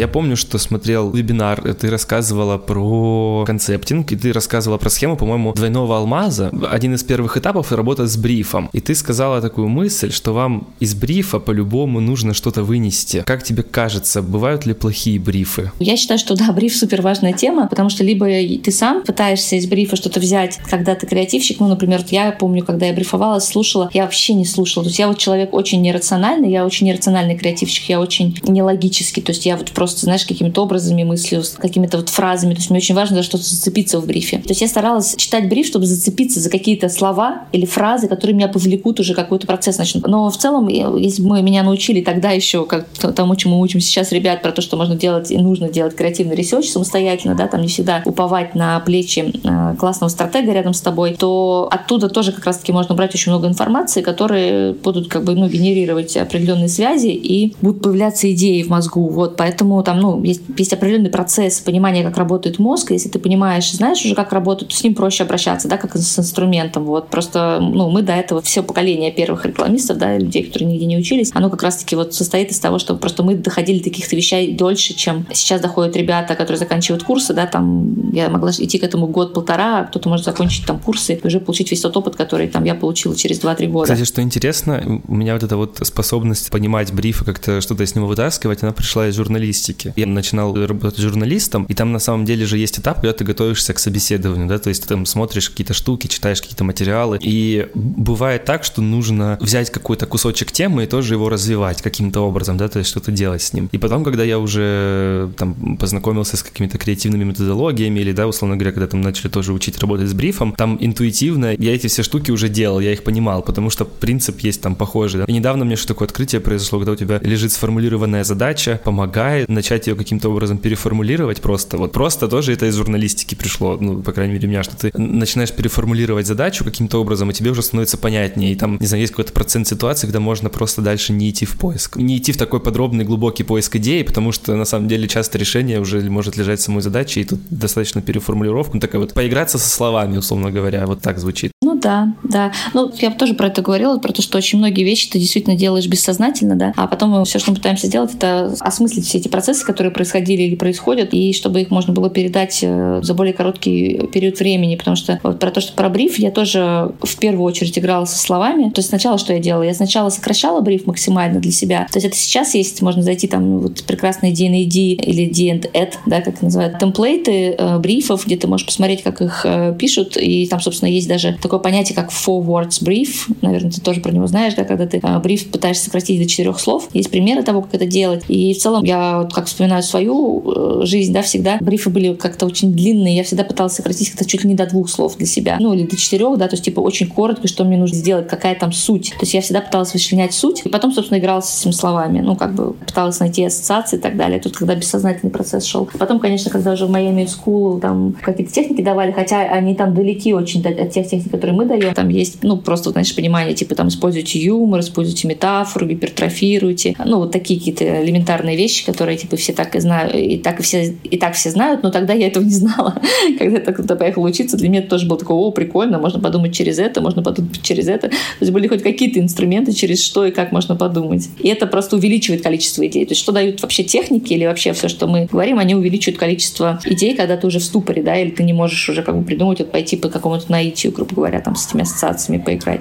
Я 0.00 0.08
помню, 0.08 0.34
что 0.34 0.56
смотрел 0.56 1.10
вебинар, 1.10 1.74
ты 1.74 1.90
рассказывала 1.90 2.56
про 2.56 3.44
концептинг, 3.46 4.10
и 4.12 4.16
ты 4.16 4.32
рассказывала 4.32 4.78
про 4.78 4.88
схему, 4.88 5.14
по-моему, 5.14 5.52
двойного 5.52 5.98
алмаза. 5.98 6.50
Один 6.70 6.94
из 6.94 7.04
первых 7.04 7.36
этапов— 7.36 7.70
работа 7.72 8.06
с 8.06 8.16
брифом. 8.16 8.70
И 8.72 8.80
ты 8.80 8.94
сказала 8.94 9.42
такую 9.42 9.68
мысль, 9.68 10.10
что 10.10 10.32
вам 10.32 10.68
из 10.80 10.94
брифа 10.94 11.38
по-любому 11.38 12.00
нужно 12.00 12.32
что-то 12.32 12.62
вынести. 12.62 13.24
Как 13.26 13.42
тебе 13.42 13.62
кажется, 13.62 14.22
бывают 14.22 14.64
ли 14.64 14.72
плохие 14.72 15.20
брифы? 15.20 15.70
Я 15.78 15.98
считаю, 15.98 16.18
что 16.18 16.34
да, 16.34 16.50
бриф 16.50 16.74
супер 16.74 17.02
важная 17.02 17.34
тема, 17.34 17.68
потому 17.68 17.90
что 17.90 18.02
либо 18.02 18.24
ты 18.24 18.72
сам 18.72 19.02
пытаешься 19.02 19.56
из 19.56 19.66
брифа 19.66 19.96
что-то 19.96 20.18
взять, 20.18 20.60
когда 20.70 20.94
ты 20.94 21.06
креативщик, 21.06 21.60
ну, 21.60 21.68
например, 21.68 22.00
я 22.08 22.32
помню, 22.32 22.64
когда 22.64 22.86
я 22.86 22.94
брифовалась, 22.94 23.44
слушала, 23.44 23.90
я 23.92 24.04
вообще 24.04 24.32
не 24.32 24.46
слушала. 24.46 24.82
То 24.82 24.88
есть 24.88 24.98
я 24.98 25.08
вот 25.08 25.18
человек 25.18 25.52
очень 25.52 25.82
нерациональный, 25.82 26.50
я 26.50 26.64
очень 26.64 26.86
нерациональный 26.86 27.36
креативщик, 27.36 27.90
я 27.90 28.00
очень 28.00 28.38
нелогический, 28.44 29.20
то 29.20 29.32
есть 29.32 29.44
я 29.44 29.58
вот 29.58 29.70
просто, 29.72 29.89
знаешь, 29.98 30.24
какими-то 30.24 30.62
образами 30.62 31.04
мыслью, 31.04 31.42
какими-то 31.58 31.98
вот 31.98 32.08
фразами. 32.08 32.54
То 32.54 32.60
есть 32.60 32.70
мне 32.70 32.78
очень 32.78 32.94
важно 32.94 33.16
за 33.16 33.22
что-то 33.22 33.44
зацепиться 33.44 34.00
в 34.00 34.06
брифе. 34.06 34.38
То 34.38 34.50
есть 34.50 34.60
я 34.60 34.68
старалась 34.68 35.14
читать 35.16 35.48
бриф, 35.48 35.66
чтобы 35.66 35.86
зацепиться 35.86 36.40
за 36.40 36.50
какие-то 36.50 36.88
слова 36.88 37.44
или 37.52 37.66
фразы, 37.66 38.08
которые 38.08 38.34
меня 38.34 38.48
повлекут 38.48 39.00
уже 39.00 39.14
какой-то 39.14 39.46
процесс 39.46 39.78
начнут. 39.78 40.06
Но 40.06 40.30
в 40.30 40.36
целом, 40.36 40.68
если 40.68 41.22
мы 41.22 41.42
меня 41.42 41.62
научили 41.62 42.00
тогда 42.00 42.30
еще, 42.30 42.64
как 42.64 42.86
тому, 42.88 43.36
чему 43.36 43.56
мы 43.56 43.62
учим 43.62 43.80
сейчас 43.80 44.12
ребят, 44.12 44.42
про 44.42 44.52
то, 44.52 44.62
что 44.62 44.76
можно 44.76 44.94
делать 44.94 45.30
и 45.30 45.38
нужно 45.38 45.68
делать 45.68 45.94
креативный 45.94 46.36
research 46.36 46.68
самостоятельно, 46.68 47.34
да, 47.34 47.48
там 47.48 47.62
не 47.62 47.68
всегда 47.68 48.02
уповать 48.04 48.54
на 48.54 48.80
плечи 48.80 49.32
э, 49.44 49.76
классного 49.78 50.10
стратега 50.10 50.52
рядом 50.52 50.74
с 50.74 50.80
тобой, 50.80 51.14
то 51.14 51.68
оттуда 51.70 52.08
тоже 52.08 52.32
как 52.32 52.44
раз-таки 52.46 52.72
можно 52.72 52.94
брать 52.94 53.14
очень 53.14 53.32
много 53.32 53.48
информации, 53.48 54.02
которые 54.02 54.72
будут 54.72 55.08
как 55.08 55.24
бы, 55.24 55.34
ну, 55.34 55.48
генерировать 55.48 56.16
определенные 56.16 56.68
связи 56.68 57.08
и 57.08 57.54
будут 57.60 57.82
появляться 57.82 58.30
идеи 58.32 58.62
в 58.62 58.68
мозгу. 58.68 59.08
Вот, 59.08 59.36
поэтому 59.36 59.69
Поэтому 59.70 59.82
там, 59.84 60.00
ну, 60.00 60.22
есть, 60.24 60.42
есть 60.56 60.72
определенный 60.72 61.10
процесс 61.10 61.60
понимания, 61.60 62.02
как 62.02 62.16
работает 62.16 62.58
мозг. 62.58 62.90
Если 62.90 63.08
ты 63.08 63.20
понимаешь, 63.20 63.70
знаешь 63.70 64.04
уже, 64.04 64.16
как 64.16 64.32
работает, 64.32 64.70
то 64.70 64.76
с 64.76 64.82
ним 64.82 64.96
проще 64.96 65.22
обращаться, 65.22 65.68
да, 65.68 65.76
как 65.76 65.96
с 65.96 66.18
инструментом. 66.18 66.84
Вот 66.84 67.08
просто, 67.08 67.60
ну, 67.60 67.88
мы 67.88 68.02
до 68.02 68.12
этого 68.12 68.42
все 68.42 68.64
поколение 68.64 69.12
первых 69.12 69.46
рекламистов, 69.46 69.98
да, 69.98 70.18
людей, 70.18 70.44
которые 70.44 70.72
нигде 70.72 70.86
не 70.86 70.96
учились, 70.96 71.30
оно 71.34 71.50
как 71.50 71.62
раз-таки 71.62 71.94
вот 71.94 72.14
состоит 72.14 72.50
из 72.50 72.58
того, 72.58 72.80
что 72.80 72.96
просто 72.96 73.22
мы 73.22 73.36
доходили 73.36 73.78
до 73.78 73.90
каких-то 73.90 74.16
вещей 74.16 74.56
дольше, 74.56 74.94
чем 74.94 75.24
сейчас 75.32 75.60
доходят 75.60 75.94
ребята, 75.94 76.34
которые 76.34 76.58
заканчивают 76.58 77.04
курсы, 77.04 77.32
да, 77.32 77.46
там 77.46 78.10
я 78.12 78.28
могла 78.28 78.50
идти 78.50 78.78
к 78.78 78.82
этому 78.82 79.06
год-полтора, 79.06 79.84
кто-то 79.84 80.08
может 80.08 80.24
закончить 80.24 80.66
там 80.66 80.80
курсы 80.80 81.14
и 81.14 81.26
уже 81.26 81.38
получить 81.38 81.70
весь 81.70 81.80
тот 81.80 81.96
опыт, 81.96 82.16
который 82.16 82.48
там 82.48 82.64
я 82.64 82.74
получила 82.74 83.14
через 83.14 83.40
2-3 83.40 83.66
года. 83.68 83.92
Кстати, 83.92 84.08
что 84.08 84.20
интересно, 84.20 85.00
у 85.06 85.14
меня 85.14 85.34
вот 85.34 85.44
эта 85.44 85.56
вот 85.56 85.78
способность 85.82 86.50
понимать 86.50 86.92
бриф 86.92 87.22
и 87.22 87.24
как-то 87.24 87.60
что-то 87.60 87.84
из 87.84 87.94
него 87.94 88.08
вытаскивать, 88.08 88.62
она 88.64 88.72
пришла 88.72 89.06
из 89.06 89.14
журналистики 89.14 89.59
журналистики. 89.60 89.92
Я 89.96 90.06
начинал 90.06 90.54
работать 90.54 90.98
журналистом, 90.98 91.64
и 91.64 91.74
там 91.74 91.92
на 91.92 91.98
самом 91.98 92.24
деле 92.24 92.46
же 92.46 92.58
есть 92.58 92.78
этап, 92.78 92.96
когда 92.96 93.12
ты 93.12 93.24
готовишься 93.24 93.72
к 93.74 93.78
собеседованию, 93.78 94.48
да, 94.48 94.58
то 94.58 94.68
есть 94.68 94.82
ты 94.82 94.88
там 94.88 95.06
смотришь 95.06 95.50
какие-то 95.50 95.74
штуки, 95.74 96.06
читаешь 96.06 96.40
какие-то 96.40 96.64
материалы, 96.64 97.18
и 97.20 97.68
бывает 97.74 98.44
так, 98.44 98.64
что 98.64 98.82
нужно 98.82 99.38
взять 99.40 99.70
какой-то 99.70 100.06
кусочек 100.06 100.52
темы 100.52 100.84
и 100.84 100.86
тоже 100.86 101.14
его 101.14 101.28
развивать 101.28 101.82
каким-то 101.82 102.20
образом, 102.20 102.56
да, 102.56 102.68
то 102.68 102.78
есть 102.78 102.90
что-то 102.90 103.12
делать 103.12 103.42
с 103.42 103.52
ним. 103.52 103.68
И 103.72 103.78
потом, 103.78 104.04
когда 104.04 104.24
я 104.24 104.38
уже 104.38 105.30
там 105.36 105.76
познакомился 105.76 106.36
с 106.36 106.42
какими-то 106.42 106.78
креативными 106.78 107.24
методологиями 107.24 108.00
или, 108.00 108.12
да, 108.12 108.26
условно 108.26 108.56
говоря, 108.56 108.72
когда 108.72 108.86
там 108.86 109.00
начали 109.00 109.28
тоже 109.28 109.52
учить 109.52 109.78
работать 109.78 110.08
с 110.08 110.14
брифом, 110.14 110.54
там 110.56 110.78
интуитивно 110.80 111.54
я 111.58 111.74
эти 111.74 111.86
все 111.86 112.02
штуки 112.02 112.30
уже 112.30 112.48
делал, 112.48 112.80
я 112.80 112.92
их 112.92 113.02
понимал, 113.02 113.42
потому 113.42 113.70
что 113.70 113.84
принцип 113.84 114.40
есть 114.40 114.60
там 114.62 114.74
похожий. 114.74 115.20
Да? 115.20 115.24
И 115.26 115.32
недавно 115.32 115.64
мне 115.64 115.76
что 115.76 115.88
такое 115.88 116.06
открытие 116.06 116.40
произошло, 116.40 116.78
когда 116.78 116.92
у 116.92 116.96
тебя 116.96 117.18
лежит 117.22 117.52
сформулированная 117.52 118.24
задача, 118.24 118.80
помогает, 118.84 119.48
начать 119.50 119.86
ее 119.86 119.96
каким-то 119.96 120.30
образом 120.30 120.58
переформулировать 120.58 121.40
просто. 121.40 121.76
Вот 121.76 121.92
просто 121.92 122.28
тоже 122.28 122.52
это 122.52 122.66
из 122.66 122.76
журналистики 122.76 123.34
пришло, 123.34 123.76
ну, 123.80 124.02
по 124.02 124.12
крайней 124.12 124.34
мере, 124.34 124.46
у 124.46 124.50
меня, 124.50 124.62
что 124.62 124.76
ты 124.76 124.92
начинаешь 124.96 125.52
переформулировать 125.52 126.26
задачу 126.26 126.64
каким-то 126.64 126.98
образом, 126.98 127.30
и 127.30 127.34
тебе 127.34 127.50
уже 127.50 127.62
становится 127.62 127.98
понятнее. 127.98 128.52
И 128.52 128.54
там, 128.54 128.78
не 128.80 128.86
знаю, 128.86 129.02
есть 129.02 129.12
какой-то 129.12 129.32
процент 129.32 129.68
ситуаций, 129.68 130.06
когда 130.06 130.20
можно 130.20 130.48
просто 130.48 130.82
дальше 130.82 131.12
не 131.12 131.30
идти 131.30 131.44
в 131.44 131.56
поиск. 131.58 131.96
Не 131.96 132.18
идти 132.18 132.32
в 132.32 132.36
такой 132.36 132.60
подробный, 132.60 133.04
глубокий 133.04 133.42
поиск 133.42 133.76
идеи, 133.76 134.02
потому 134.02 134.32
что, 134.32 134.56
на 134.56 134.64
самом 134.64 134.88
деле, 134.88 135.08
часто 135.08 135.38
решение 135.38 135.80
уже 135.80 136.00
может 136.02 136.36
лежать 136.36 136.60
в 136.60 136.62
самой 136.62 136.82
задаче, 136.82 137.20
и 137.20 137.24
тут 137.24 137.40
достаточно 137.50 138.02
переформулировка. 138.02 138.74
Ну, 138.74 138.80
такая 138.80 139.00
вот 139.00 139.12
поиграться 139.14 139.58
со 139.58 139.68
словами, 139.68 140.16
условно 140.16 140.50
говоря, 140.50 140.86
вот 140.86 141.00
так 141.00 141.18
звучит. 141.18 141.52
Ну 141.62 141.78
да, 141.78 142.14
да. 142.22 142.52
Ну, 142.74 142.92
я 142.98 143.10
тоже 143.10 143.34
про 143.34 143.48
это 143.48 143.62
говорила, 143.62 143.98
про 143.98 144.12
то, 144.12 144.22
что 144.22 144.38
очень 144.38 144.58
многие 144.58 144.84
вещи 144.84 145.10
ты 145.10 145.18
действительно 145.18 145.56
делаешь 145.56 145.86
бессознательно, 145.86 146.56
да, 146.56 146.72
а 146.76 146.86
потом 146.86 147.24
все, 147.24 147.38
что 147.38 147.50
мы 147.50 147.56
пытаемся 147.56 147.86
сделать, 147.86 148.14
это 148.14 148.54
осмыслить 148.60 149.06
все 149.06 149.18
эти 149.18 149.28
процессы, 149.28 149.39
которые 149.64 149.92
происходили 149.92 150.42
или 150.42 150.54
происходят, 150.54 151.12
и 151.12 151.32
чтобы 151.32 151.60
их 151.60 151.70
можно 151.70 151.92
было 151.92 152.10
передать 152.10 152.60
э, 152.62 153.00
за 153.02 153.14
более 153.14 153.34
короткий 153.34 154.06
период 154.12 154.38
времени, 154.38 154.76
потому 154.76 154.96
что 154.96 155.20
вот 155.22 155.38
про 155.38 155.50
то, 155.50 155.60
что 155.60 155.72
про 155.72 155.88
бриф, 155.88 156.18
я 156.18 156.30
тоже 156.30 156.92
в 157.02 157.18
первую 157.18 157.44
очередь 157.44 157.78
играла 157.78 158.04
со 158.04 158.18
словами. 158.18 158.70
То 158.70 158.80
есть 158.80 158.88
сначала 158.88 159.18
что 159.18 159.32
я 159.32 159.38
делала? 159.38 159.62
Я 159.62 159.74
сначала 159.74 160.10
сокращала 160.10 160.60
бриф 160.60 160.86
максимально 160.86 161.40
для 161.40 161.52
себя. 161.52 161.86
То 161.90 161.98
есть 161.98 162.06
это 162.06 162.16
сейчас 162.16 162.54
есть, 162.54 162.82
можно 162.82 163.02
зайти 163.02 163.26
там 163.26 163.60
вот 163.60 163.84
прекрасные 163.84 164.32
D&AD 164.32 164.76
или 164.76 165.26
D&Ed, 165.26 165.94
да, 166.06 166.20
как 166.20 166.42
называют, 166.42 166.78
темплейты 166.78 167.54
э, 167.56 167.78
брифов, 167.78 168.26
где 168.26 168.36
ты 168.36 168.46
можешь 168.46 168.66
посмотреть, 168.66 169.02
как 169.02 169.20
их 169.20 169.42
э, 169.44 169.74
пишут, 169.78 170.16
и 170.16 170.46
там, 170.46 170.60
собственно, 170.60 170.88
есть 170.88 171.08
даже 171.08 171.38
такое 171.40 171.60
понятие, 171.60 171.94
как 171.96 172.10
four 172.10 172.44
words 172.44 172.82
brief. 172.82 173.30
Наверное, 173.42 173.70
ты 173.70 173.80
тоже 173.80 174.00
про 174.00 174.12
него 174.12 174.26
знаешь, 174.26 174.54
да, 174.54 174.64
когда 174.64 174.86
ты 174.86 175.00
э, 175.02 175.18
бриф 175.18 175.50
пытаешься 175.50 175.84
сократить 175.84 176.20
до 176.20 176.28
четырех 176.28 176.58
слов. 176.60 176.88
Есть 176.92 177.10
примеры 177.10 177.42
того, 177.42 177.62
как 177.62 177.74
это 177.74 177.86
делать. 177.86 178.24
И 178.28 178.54
в 178.54 178.58
целом 178.58 178.84
я, 178.84 179.28
как 179.30 179.46
вспоминаю 179.46 179.82
свою 179.82 180.80
э, 180.82 180.86
жизнь, 180.86 181.12
да, 181.12 181.22
всегда 181.22 181.58
брифы 181.60 181.90
были 181.90 182.14
как-то 182.14 182.46
очень 182.46 182.72
длинные, 182.72 183.16
я 183.16 183.24
всегда 183.24 183.44
пыталась 183.44 183.74
сократить 183.74 184.10
как-то 184.10 184.24
чуть 184.24 184.44
ли 184.44 184.50
не 184.50 184.54
до 184.54 184.66
двух 184.66 184.88
слов 184.88 185.16
для 185.16 185.26
себя, 185.26 185.56
ну 185.60 185.72
или 185.74 185.86
до 185.86 185.96
четырех, 185.96 186.38
да, 186.38 186.48
то 186.48 186.54
есть 186.54 186.64
типа 186.64 186.80
очень 186.80 187.06
коротко, 187.08 187.48
что 187.48 187.64
мне 187.64 187.76
нужно 187.76 187.96
сделать, 187.96 188.28
какая 188.28 188.54
там 188.54 188.72
суть. 188.72 189.10
То 189.10 189.22
есть 189.22 189.34
я 189.34 189.40
всегда 189.40 189.60
пыталась 189.60 189.92
вычленять 189.92 190.34
суть, 190.34 190.62
и 190.64 190.68
потом, 190.68 190.92
собственно, 190.92 191.18
играла 191.18 191.40
с 191.40 191.60
этими 191.60 191.72
словами, 191.72 192.20
ну 192.20 192.36
как 192.36 192.54
бы 192.54 192.72
пыталась 192.72 193.20
найти 193.20 193.44
ассоциации 193.44 193.96
и 193.96 194.00
так 194.00 194.16
далее. 194.16 194.40
Тут 194.40 194.56
когда 194.56 194.74
бессознательный 194.74 195.30
процесс 195.30 195.64
шел. 195.64 195.88
Потом, 195.98 196.18
конечно, 196.18 196.50
когда 196.50 196.72
уже 196.72 196.86
в 196.86 196.90
Miami 196.90 197.26
School 197.26 197.80
там 197.80 198.16
какие-то 198.20 198.52
техники 198.52 198.82
давали, 198.82 199.12
хотя 199.12 199.42
они 199.42 199.74
там 199.74 199.94
далеки 199.94 200.32
очень 200.34 200.62
от 200.66 200.90
тех 200.90 201.08
техник, 201.08 201.30
которые 201.30 201.56
мы 201.56 201.66
даем, 201.66 201.94
там 201.94 202.08
есть, 202.08 202.42
ну 202.42 202.56
просто, 202.56 202.90
знаешь, 202.90 203.14
понимание, 203.14 203.54
типа 203.54 203.74
там 203.74 203.88
используйте 203.88 204.38
юмор, 204.38 204.80
используйте 204.80 205.28
метафору, 205.28 205.86
гипертрофируйте, 205.86 206.96
ну 207.04 207.18
вот 207.18 207.32
такие 207.32 207.58
какие-то 207.58 208.04
элементарные 208.04 208.56
вещи, 208.56 208.84
которые 208.84 209.18
типа 209.20 209.36
все 209.36 209.52
так 209.52 209.74
и 209.76 209.80
знают, 209.80 210.14
и 210.14 210.38
так 210.38 210.60
все, 210.60 210.94
и 211.04 211.16
так 211.16 211.34
все 211.34 211.50
знают, 211.50 211.82
но 211.82 211.90
тогда 211.90 212.12
я 212.12 212.26
этого 212.26 212.42
не 212.42 212.54
знала. 212.54 213.00
Когда 213.38 213.58
я 213.58 213.72
туда 213.72 213.96
поехала 213.96 214.26
учиться, 214.26 214.56
для 214.56 214.68
меня 214.68 214.80
это 214.80 214.90
тоже 214.90 215.06
было 215.06 215.18
такое, 215.18 215.36
о, 215.36 215.50
прикольно, 215.50 215.98
можно 215.98 216.20
подумать 216.20 216.54
через 216.54 216.78
это, 216.78 217.00
можно 217.00 217.22
подумать 217.22 217.62
через 217.62 217.88
это. 217.88 218.08
То 218.08 218.14
есть 218.40 218.52
были 218.52 218.66
хоть 218.68 218.82
какие-то 218.82 219.20
инструменты, 219.20 219.72
через 219.72 220.04
что 220.04 220.26
и 220.26 220.30
как 220.30 220.52
можно 220.52 220.76
подумать. 220.76 221.28
И 221.38 221.48
это 221.48 221.66
просто 221.66 221.96
увеличивает 221.96 222.42
количество 222.42 222.86
идей. 222.86 223.04
То 223.06 223.12
есть 223.12 223.20
что 223.20 223.32
дают 223.32 223.62
вообще 223.62 223.84
техники 223.84 224.32
или 224.32 224.46
вообще 224.46 224.72
все, 224.72 224.88
что 224.88 225.06
мы 225.06 225.26
говорим, 225.26 225.58
они 225.58 225.74
увеличивают 225.74 226.18
количество 226.18 226.80
идей, 226.84 227.14
когда 227.14 227.36
ты 227.36 227.46
уже 227.46 227.58
в 227.58 227.64
ступоре, 227.64 228.02
да, 228.02 228.16
или 228.16 228.30
ты 228.30 228.42
не 228.42 228.52
можешь 228.52 228.88
уже 228.88 229.02
как 229.02 229.16
бы 229.16 229.24
придумать, 229.24 229.58
вот 229.58 229.70
пойти 229.70 229.96
по 229.96 230.08
какому-то 230.08 230.50
наитию, 230.50 230.92
грубо 230.92 231.14
говоря, 231.14 231.40
там 231.40 231.54
с 231.54 231.68
этими 231.68 231.82
ассоциациями 231.82 232.42
поиграть. 232.42 232.80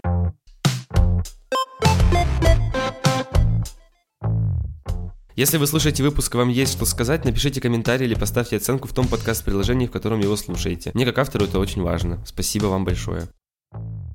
Если 5.40 5.56
вы 5.56 5.68
слушаете 5.68 6.04
выпуск, 6.04 6.36
вам 6.36 6.50
есть 6.50 6.74
что 6.74 6.84
сказать, 6.84 7.24
напишите 7.24 7.62
комментарий 7.62 8.06
или 8.06 8.14
поставьте 8.14 8.58
оценку 8.58 8.90
в 8.90 8.94
том 8.94 9.08
подкаст-приложении, 9.08 9.88
в 9.88 9.92
котором 9.92 10.20
его 10.20 10.36
слушаете. 10.36 10.92
Мне 10.94 11.06
как 11.06 11.18
автору 11.18 11.46
это 11.46 11.60
очень 11.60 11.82
важно. 11.82 12.22
Спасибо 12.26 12.66
вам 12.66 12.84
большое. 12.84 13.30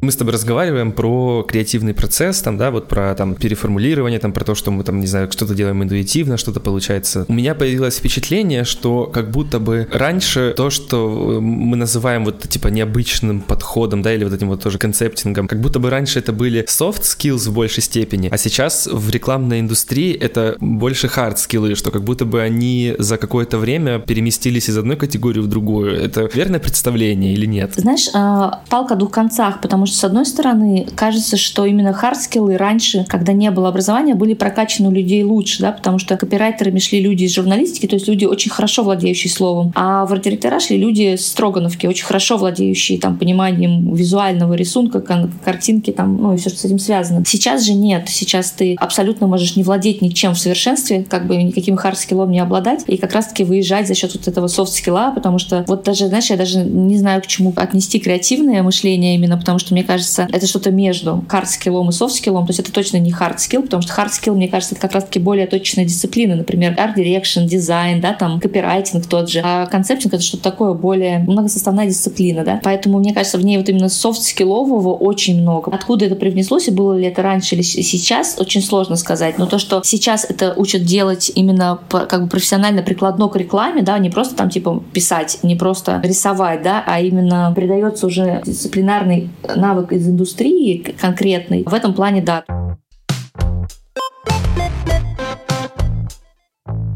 Мы 0.05 0.13
с 0.13 0.17
тобой 0.17 0.35
разговариваем 0.35 0.93
про 0.93 1.47
креативный 1.49 1.95
процесс, 1.95 2.43
там, 2.43 2.59
да, 2.59 2.71
вот 2.71 2.89
про 2.89 3.15
там 3.15 3.35
переформулирование, 3.35 4.19
там, 4.19 4.35
про 4.35 4.45
то, 4.45 4.55
что 4.55 4.71
мы 4.71 4.85
там, 4.85 5.01
не 5.01 5.07
знаю, 5.07 5.33
что-то 5.33 5.55
делаем 5.55 5.83
интуитивно, 5.83 6.37
что-то 6.37 6.61
получается. 6.61 7.25
У 7.27 7.33
меня 7.33 7.55
появилось 7.55 7.97
впечатление, 7.97 8.65
что 8.65 9.07
как 9.07 9.31
будто 9.31 9.59
бы 9.61 9.89
раньше 9.91 10.53
то, 10.59 10.69
что 10.69 11.41
мы 11.41 11.79
называем 11.79 12.27
вот 12.27 12.47
типа 12.47 12.69
необычным 12.69 13.41
подходом, 13.41 14.03
да, 14.03 14.13
или 14.13 14.25
вот 14.25 14.35
этим 14.35 14.49
вот 14.49 14.63
тоже 14.63 14.77
концептингом, 14.77 15.49
как 15.49 15.63
будто 15.63 15.79
бы 15.79 15.89
раньше 15.89 16.19
это 16.19 16.35
были 16.35 16.63
soft 16.65 17.01
skills 17.01 17.49
в 17.49 17.55
большей 17.55 17.83
степени, 17.83 18.29
а 18.31 18.37
сейчас 18.37 18.87
в 18.87 19.09
рекламной 19.09 19.61
индустрии 19.61 20.13
это 20.13 20.57
больше 20.61 21.07
hard 21.07 21.37
skills, 21.37 21.77
что 21.77 21.91
как 21.91 22.05
будто 22.05 22.27
бы 22.27 22.43
они 22.43 22.95
за 22.99 23.17
какое-то 23.17 23.57
время 23.57 24.01
переместились 24.01 24.69
из 24.69 24.77
одной 24.77 24.97
категории 24.97 25.41
в 25.41 25.47
другую. 25.47 25.99
Это 25.99 26.29
верное 26.35 26.61
представление 26.61 27.33
или 27.33 27.47
нет? 27.47 27.73
Знаешь, 27.77 28.11
а, 28.13 28.61
палка 28.69 28.93
о 28.93 28.97
двух 28.99 29.11
концах, 29.11 29.63
потому 29.63 29.87
что 29.95 30.01
с 30.01 30.05
одной 30.05 30.27
стороны, 30.27 30.87
кажется, 30.97 31.37
что 31.37 31.65
именно 31.65 31.93
хардскиллы 31.93 32.57
раньше, 32.57 33.05
когда 33.09 33.33
не 33.33 33.51
было 33.51 33.69
образования, 33.69 34.15
были 34.15 34.35
прокачаны 34.35 34.89
у 34.89 34.93
людей 34.93 35.23
лучше, 35.23 35.63
да, 35.63 35.73
потому 35.73 35.99
что 35.99 36.17
копирайтерами 36.17 36.79
шли 36.79 37.01
люди 37.01 37.25
из 37.25 37.35
журналистики, 37.35 37.87
то 37.87 37.95
есть 37.95 38.09
люди 38.09 38.25
очень 38.25 38.51
хорошо 38.51 38.83
владеющие 38.83 39.33
словом, 39.33 39.73
а 39.75 40.05
в 40.05 40.13
арт-директора 40.13 40.61
шли 40.61 40.79
люди 40.79 41.17
Строгановки, 41.17 41.87
очень 41.87 42.05
хорошо 42.05 42.37
владеющие 42.37 42.99
там 42.99 43.17
пониманием 43.17 43.95
визуального 43.95 44.55
рисунка, 44.55 45.01
картинки 45.01 45.91
там, 45.91 46.17
ну 46.21 46.35
и 46.35 46.37
все, 46.37 46.51
что 46.51 46.59
с 46.59 46.65
этим 46.65 46.79
связано. 46.79 47.25
Сейчас 47.27 47.65
же 47.65 47.75
нет. 47.75 48.09
Сейчас 48.09 48.51
ты 48.51 48.75
абсолютно 48.79 49.27
можешь 49.27 49.57
не 49.57 49.63
владеть 49.63 50.03
ничем 50.03 50.35
в 50.35 50.39
совершенстве, 50.39 51.05
как 51.09 51.27
бы 51.27 51.37
никаким 51.37 51.77
хардскиллом 51.77 52.31
не 52.31 52.41
обладать, 52.41 52.83
и 52.87 52.97
как 52.97 53.13
раз-таки 53.13 53.45
выезжать 53.45 53.87
за 53.87 53.95
счет 53.95 54.15
вот 54.15 54.27
этого 54.27 54.49
софт-скилла, 54.49 55.13
потому 55.15 55.39
что 55.39 55.65
вот 55.69 55.85
даже, 55.85 56.09
знаешь, 56.09 56.31
я 56.31 56.37
даже 56.37 56.59
не 56.59 56.99
знаю, 56.99 57.23
к 57.23 57.27
чему 57.27 57.53
отнести 57.57 58.01
креативное 58.01 58.63
мышление 58.63 59.15
именно, 59.15 59.37
потому 59.37 59.59
что 59.59 59.75
мне 59.75 59.84
кажется, 59.85 60.29
это 60.33 60.47
что-то 60.47 60.71
между 60.71 61.25
хард-скиллом 61.29 61.91
и 61.91 61.93
софт-скиллом. 61.93 62.47
То 62.47 62.51
есть 62.51 62.61
это 62.61 62.73
точно 62.73 62.99
не 62.99 63.13
хард-скилл, 63.13 63.63
потому 63.63 63.83
что 63.83 63.93
хард-скилл, 63.93 64.35
мне 64.35 64.49
кажется, 64.49 64.75
это 64.75 64.83
как 64.83 64.93
раз-таки 64.93 65.19
более 65.19 65.47
точечная 65.47 65.85
дисциплина. 65.85 66.35
Например, 66.35 66.75
art 66.79 66.94
direction, 66.94 67.45
дизайн, 67.47 68.01
да, 68.01 68.13
там, 68.13 68.41
копирайтинг 68.41 69.07
тот 69.07 69.31
же. 69.31 69.41
А 69.45 69.67
концептинг— 69.67 70.15
это 70.15 70.23
что-то 70.23 70.43
такое 70.43 70.75
более 70.75 71.19
многосоставная 71.21 71.87
дисциплина, 71.87 72.45
да. 72.45 72.61
Поэтому, 72.63 72.99
мне 72.99 73.15
кажется, 73.15 73.39
в 73.39 73.45
ней 73.45 73.59
вот 73.59 73.69
именно 73.69 73.89
софт-скиллового 73.89 74.95
очень 74.95 75.41
много. 75.41 75.73
Откуда 75.75 76.07
это 76.07 76.17
привнеслось 76.17 76.69
и 76.69 76.71
было 76.71 76.97
ли 76.97 77.07
это 77.07 77.23
раньше 77.23 77.55
или 77.55 77.63
сейчас, 77.63 78.37
очень 78.39 78.63
сложно 78.63 78.97
сказать. 78.97 79.39
Но 79.39 79.47
то, 79.47 79.59
что 79.59 79.83
сейчас 79.85 80.25
это 80.25 80.55
учат 80.57 80.83
делать 80.85 81.31
именно 81.35 81.79
как 81.89 82.25
бы 82.25 82.29
профессионально 82.29 82.83
прикладно 82.83 83.29
к 83.29 83.37
рекламе, 83.37 83.83
да, 83.83 83.99
не 83.99 84.11
просто 84.11 84.35
там 84.35 84.51
типа 84.51 84.83
писать, 84.93 85.39
не 85.43 85.57
просто 85.57 86.01
рисовать, 86.03 86.63
да, 86.63 86.83
а 86.87 87.01
именно 87.01 87.53
придается 87.55 88.07
уже 88.07 88.43
дисциплинарный 88.45 89.31
навык 89.65 89.93
из 89.93 90.07
индустрии 90.07 90.95
конкретный. 91.01 91.63
В 91.65 91.73
этом 91.73 91.95
плане, 91.95 92.21
да. 92.21 92.45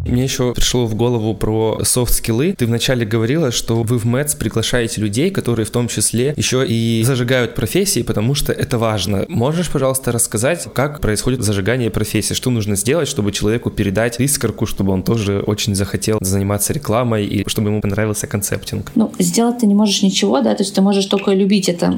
Мне 0.09 0.25
еще 0.25 0.55
пришло 0.55 0.87
в 0.87 0.95
голову 0.95 1.35
про 1.35 1.81
софт-скиллы. 1.83 2.55
Ты 2.57 2.67
вначале 2.67 3.04
говорила, 3.04 3.52
что 3.52 3.82
вы 3.82 3.99
в 3.99 4.04
МЭЦ 4.04 4.37
приглашаете 4.37 5.00
людей, 5.00 5.30
которые 5.30 5.67
в 5.67 5.71
том 5.71 5.87
числе 5.89 6.35
еще 6.37 6.67
и 6.67 7.02
зажигают 7.04 7.54
профессии, 7.54 8.02
потому 8.02 8.35
что 8.35 8.52
это 8.52 8.78
важно. 8.78 9.26
Можешь, 9.28 9.71
пожалуйста, 9.71 10.13
рассказать, 10.13 10.67
как 10.73 11.00
происходит 11.00 11.43
зажигание 11.43 11.91
профессии? 11.91 12.35
Что 12.35 12.50
нужно 12.50 12.75
сделать, 12.76 13.09
чтобы 13.09 13.32
человеку 13.32 13.71
передать 13.71 14.19
искорку, 14.19 14.67
чтобы 14.67 14.93
он 14.93 15.02
тоже 15.02 15.41
очень 15.41 15.75
захотел 15.75 16.19
заниматься 16.21 16.73
рекламой 16.73 17.26
и 17.26 17.49
чтобы 17.49 17.69
ему 17.69 17.80
понравился 17.80 18.26
концептинг? 18.26 18.93
Ну, 18.95 19.13
сделать 19.19 19.59
ты 19.59 19.67
не 19.67 19.75
можешь 19.75 20.02
ничего, 20.02 20.41
да, 20.41 20.54
то 20.54 20.63
есть 20.63 20.75
ты 20.75 20.80
можешь 20.80 21.06
только 21.06 21.32
любить 21.32 21.69
это. 21.69 21.95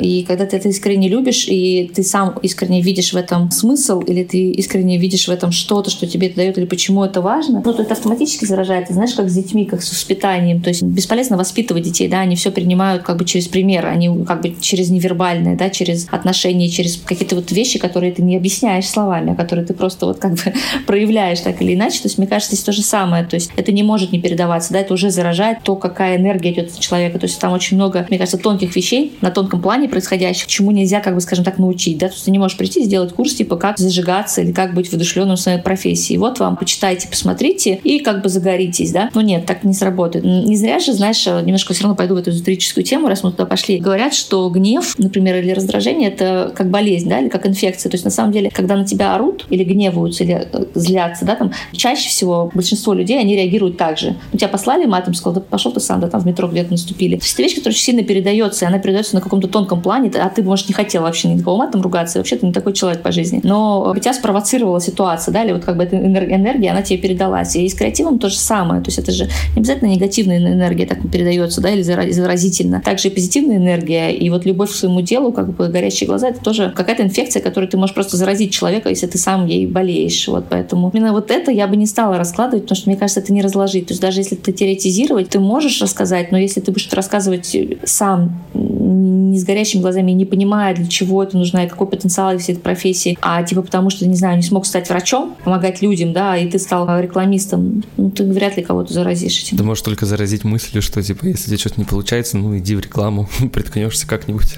И 0.00 0.24
когда 0.24 0.46
ты 0.46 0.56
это 0.56 0.68
искренне 0.68 1.08
любишь, 1.08 1.46
и 1.46 1.90
ты 1.94 2.02
сам 2.02 2.36
искренне 2.42 2.82
видишь 2.82 3.12
в 3.12 3.16
этом 3.16 3.50
смысл, 3.50 4.00
или 4.00 4.24
ты 4.24 4.50
искренне 4.50 4.98
видишь 4.98 5.28
в 5.28 5.30
этом 5.30 5.52
что-то, 5.52 5.90
что 5.90 6.06
тебе 6.06 6.26
это 6.26 6.36
дает, 6.36 6.58
или 6.58 6.64
почему 6.64 7.04
это 7.04 7.20
важно, 7.20 7.43
важно. 7.44 7.62
Ну, 7.64 7.72
то 7.74 7.82
это 7.82 7.94
автоматически 7.94 8.44
заражает. 8.44 8.88
Знаешь, 8.88 9.14
как 9.14 9.28
с 9.28 9.34
детьми, 9.34 9.64
как 9.64 9.82
с 9.82 9.90
воспитанием. 9.90 10.60
То 10.60 10.68
есть 10.70 10.82
бесполезно 10.82 11.36
воспитывать 11.36 11.82
детей, 11.82 12.08
да, 12.08 12.20
они 12.20 12.36
все 12.36 12.50
принимают 12.50 13.02
как 13.02 13.16
бы 13.16 13.24
через 13.24 13.48
пример, 13.48 13.86
они 13.86 14.24
как 14.24 14.42
бы 14.42 14.54
через 14.60 14.90
невербальное, 14.90 15.56
да, 15.56 15.70
через 15.70 16.06
отношения, 16.10 16.68
через 16.68 16.96
какие-то 16.96 17.36
вот 17.36 17.50
вещи, 17.52 17.78
которые 17.78 18.12
ты 18.12 18.22
не 18.22 18.36
объясняешь 18.36 18.86
словами, 18.86 19.32
а 19.32 19.34
которые 19.34 19.66
ты 19.66 19.74
просто 19.74 20.06
вот 20.06 20.18
как 20.18 20.32
бы 20.34 20.54
проявляешь 20.86 21.40
так 21.40 21.60
или 21.62 21.74
иначе. 21.74 22.00
То 22.00 22.08
есть 22.08 22.18
мне 22.18 22.26
кажется, 22.26 22.54
здесь 22.54 22.64
то 22.64 22.72
же 22.72 22.82
самое. 22.82 23.24
То 23.24 23.34
есть 23.34 23.50
это 23.56 23.72
не 23.72 23.82
может 23.82 24.12
не 24.12 24.20
передаваться, 24.20 24.72
да, 24.72 24.80
это 24.80 24.94
уже 24.94 25.10
заражает 25.10 25.58
то, 25.62 25.76
какая 25.76 26.16
энергия 26.16 26.52
идет 26.52 26.70
от 26.70 26.80
человека. 26.80 27.18
То 27.18 27.26
есть 27.26 27.38
там 27.38 27.52
очень 27.52 27.76
много, 27.76 28.06
мне 28.08 28.18
кажется, 28.18 28.38
тонких 28.38 28.74
вещей 28.76 29.16
на 29.20 29.30
тонком 29.30 29.60
плане 29.60 29.88
происходящих, 29.88 30.46
чему 30.46 30.70
нельзя, 30.70 31.00
как 31.00 31.14
бы, 31.14 31.20
скажем 31.20 31.44
так, 31.44 31.58
научить, 31.58 31.98
да, 31.98 32.08
то 32.08 32.14
есть 32.14 32.24
ты 32.24 32.30
не 32.30 32.38
можешь 32.38 32.56
прийти 32.56 32.80
и 32.80 32.84
сделать 32.84 33.12
курс, 33.12 33.34
типа, 33.34 33.56
как 33.56 33.78
зажигаться 33.78 34.40
или 34.40 34.52
как 34.52 34.74
быть 34.74 34.92
вдушленным 34.92 35.36
в 35.36 35.40
своей 35.40 35.58
профессии. 35.58 36.16
Вот 36.16 36.38
вам, 36.40 36.56
почитайте, 36.56 37.08
посмотрите, 37.08 37.33
посмотрите 37.34 37.80
и 37.82 37.98
как 37.98 38.22
бы 38.22 38.28
загоритесь, 38.28 38.92
да. 38.92 39.10
Ну 39.14 39.20
нет, 39.20 39.46
так 39.46 39.64
не 39.64 39.74
сработает. 39.74 40.24
Не 40.24 40.56
зря 40.56 40.78
же, 40.78 40.92
знаешь, 40.92 41.26
немножко 41.26 41.74
все 41.74 41.82
равно 41.82 41.96
пойду 41.96 42.14
в 42.14 42.18
эту 42.18 42.30
эзотерическую 42.30 42.84
тему, 42.84 43.08
раз 43.08 43.24
мы 43.24 43.32
туда 43.32 43.44
пошли. 43.44 43.78
Говорят, 43.78 44.14
что 44.14 44.48
гнев, 44.50 44.94
например, 44.98 45.36
или 45.36 45.50
раздражение, 45.50 46.10
это 46.10 46.52
как 46.54 46.70
болезнь, 46.70 47.08
да, 47.08 47.18
или 47.18 47.28
как 47.28 47.46
инфекция. 47.46 47.90
То 47.90 47.96
есть 47.96 48.04
на 48.04 48.10
самом 48.10 48.32
деле, 48.32 48.50
когда 48.50 48.76
на 48.76 48.84
тебя 48.84 49.14
орут 49.14 49.46
или 49.50 49.64
гневаются, 49.64 50.24
или 50.24 50.48
э, 50.52 50.64
злятся, 50.74 51.24
да, 51.24 51.34
там, 51.34 51.52
чаще 51.72 52.08
всего 52.08 52.50
большинство 52.54 52.92
людей, 52.94 53.18
они 53.18 53.34
реагируют 53.34 53.76
так 53.76 53.98
же. 53.98 54.16
У 54.32 54.36
тебя 54.36 54.48
послали 54.48 54.86
матом, 54.86 55.14
сказал, 55.14 55.34
да 55.34 55.40
пошел 55.40 55.72
ты 55.72 55.80
сам, 55.80 56.00
да, 56.00 56.08
там 56.08 56.20
в 56.20 56.26
метро 56.26 56.48
где-то 56.48 56.70
наступили. 56.70 57.16
То 57.16 57.24
есть 57.24 57.34
это 57.34 57.42
вещь, 57.42 57.54
которая 57.54 57.74
очень 57.74 57.84
сильно 57.84 58.02
передается, 58.04 58.64
и 58.64 58.68
она 58.68 58.78
передается 58.78 59.14
на 59.16 59.20
каком-то 59.20 59.48
тонком 59.48 59.82
плане, 59.82 60.10
а 60.14 60.28
ты, 60.28 60.42
может, 60.42 60.68
не 60.68 60.74
хотел 60.74 61.02
вообще 61.02 61.28
никакого 61.28 61.58
матом 61.58 61.82
ругаться, 61.82 62.18
вообще 62.18 62.36
ты 62.36 62.46
не 62.46 62.52
такой 62.52 62.72
человек 62.72 63.02
по 63.02 63.10
жизни. 63.10 63.40
Но 63.42 63.94
тебя 64.00 64.12
спровоцировала 64.12 64.80
ситуация, 64.80 65.32
да, 65.32 65.42
или 65.42 65.52
вот 65.52 65.64
как 65.64 65.76
бы 65.76 65.84
эта 65.84 65.96
энергия, 65.96 66.70
она 66.70 66.82
тебе 66.82 66.98
передала 66.98 67.23
передалась. 67.24 67.56
И 67.56 67.68
с 67.68 67.74
креативом 67.74 68.18
то 68.18 68.28
же 68.28 68.36
самое. 68.36 68.80
То 68.82 68.88
есть 68.88 68.98
это 68.98 69.12
же 69.12 69.24
не 69.54 69.60
обязательно 69.60 69.88
негативная 69.88 70.38
энергия 70.38 70.86
так 70.86 70.98
передается, 71.10 71.60
да, 71.60 71.70
или 71.70 71.82
заразительно. 71.82 72.80
Также 72.84 73.08
и 73.08 73.10
позитивная 73.10 73.56
энергия, 73.56 74.10
и 74.10 74.30
вот 74.30 74.44
любовь 74.46 74.70
к 74.70 74.74
своему 74.74 75.00
делу, 75.00 75.32
как 75.32 75.54
бы 75.54 75.68
горящие 75.68 76.06
глаза, 76.06 76.28
это 76.28 76.40
тоже 76.42 76.72
какая-то 76.74 77.02
инфекция, 77.02 77.42
которую 77.42 77.70
ты 77.70 77.76
можешь 77.76 77.94
просто 77.94 78.16
заразить 78.16 78.52
человека, 78.52 78.88
если 78.88 79.06
ты 79.06 79.18
сам 79.18 79.46
ей 79.46 79.66
болеешь. 79.66 80.28
Вот 80.28 80.46
поэтому 80.48 80.90
именно 80.92 81.12
вот 81.12 81.30
это 81.30 81.50
я 81.50 81.66
бы 81.66 81.76
не 81.76 81.86
стала 81.86 82.18
раскладывать, 82.18 82.64
потому 82.64 82.76
что, 82.76 82.90
мне 82.90 82.98
кажется, 82.98 83.20
это 83.20 83.32
не 83.32 83.42
разложить. 83.42 83.86
То 83.86 83.92
есть 83.92 84.02
даже 84.02 84.20
если 84.20 84.36
ты 84.36 84.52
теоретизировать, 84.52 85.28
ты 85.28 85.40
можешь 85.40 85.80
рассказать, 85.80 86.32
но 86.32 86.38
если 86.38 86.60
ты 86.60 86.72
будешь 86.72 86.90
рассказывать 86.92 87.56
сам, 87.84 88.40
не 88.54 89.38
с 89.38 89.44
горящими 89.44 89.80
глазами, 89.80 90.12
не 90.12 90.24
понимая, 90.24 90.74
для 90.74 90.86
чего 90.86 91.22
это 91.22 91.36
нужно 91.36 91.64
и 91.64 91.68
какой 91.68 91.86
потенциал 91.86 92.32
есть 92.32 92.48
этой 92.50 92.60
профессии, 92.60 93.18
а 93.20 93.42
типа 93.42 93.62
потому 93.62 93.90
что, 93.90 94.06
не 94.06 94.14
знаю, 94.14 94.36
не 94.36 94.42
смог 94.42 94.66
стать 94.66 94.88
врачом, 94.88 95.34
помогать 95.44 95.82
людям, 95.82 96.12
да, 96.12 96.36
и 96.36 96.48
ты 96.48 96.58
стал 96.58 96.86
рекламистом, 97.14 97.84
ну, 97.96 98.10
ты 98.10 98.24
вряд 98.24 98.56
ли 98.56 98.62
кого-то 98.64 98.92
заразишь 98.92 99.42
этим. 99.42 99.56
Ты 99.56 99.64
можешь 99.64 99.82
только 99.82 100.04
заразить 100.04 100.44
мыслью, 100.44 100.82
что, 100.82 101.02
типа, 101.02 101.26
если 101.26 101.46
тебе 101.46 101.58
что-то 101.58 101.74
не 101.78 101.84
получается, 101.84 102.36
ну, 102.36 102.58
иди 102.58 102.74
в 102.74 102.80
рекламу, 102.80 103.28
приткнешься 103.52 104.06
как-нибудь. 104.06 104.56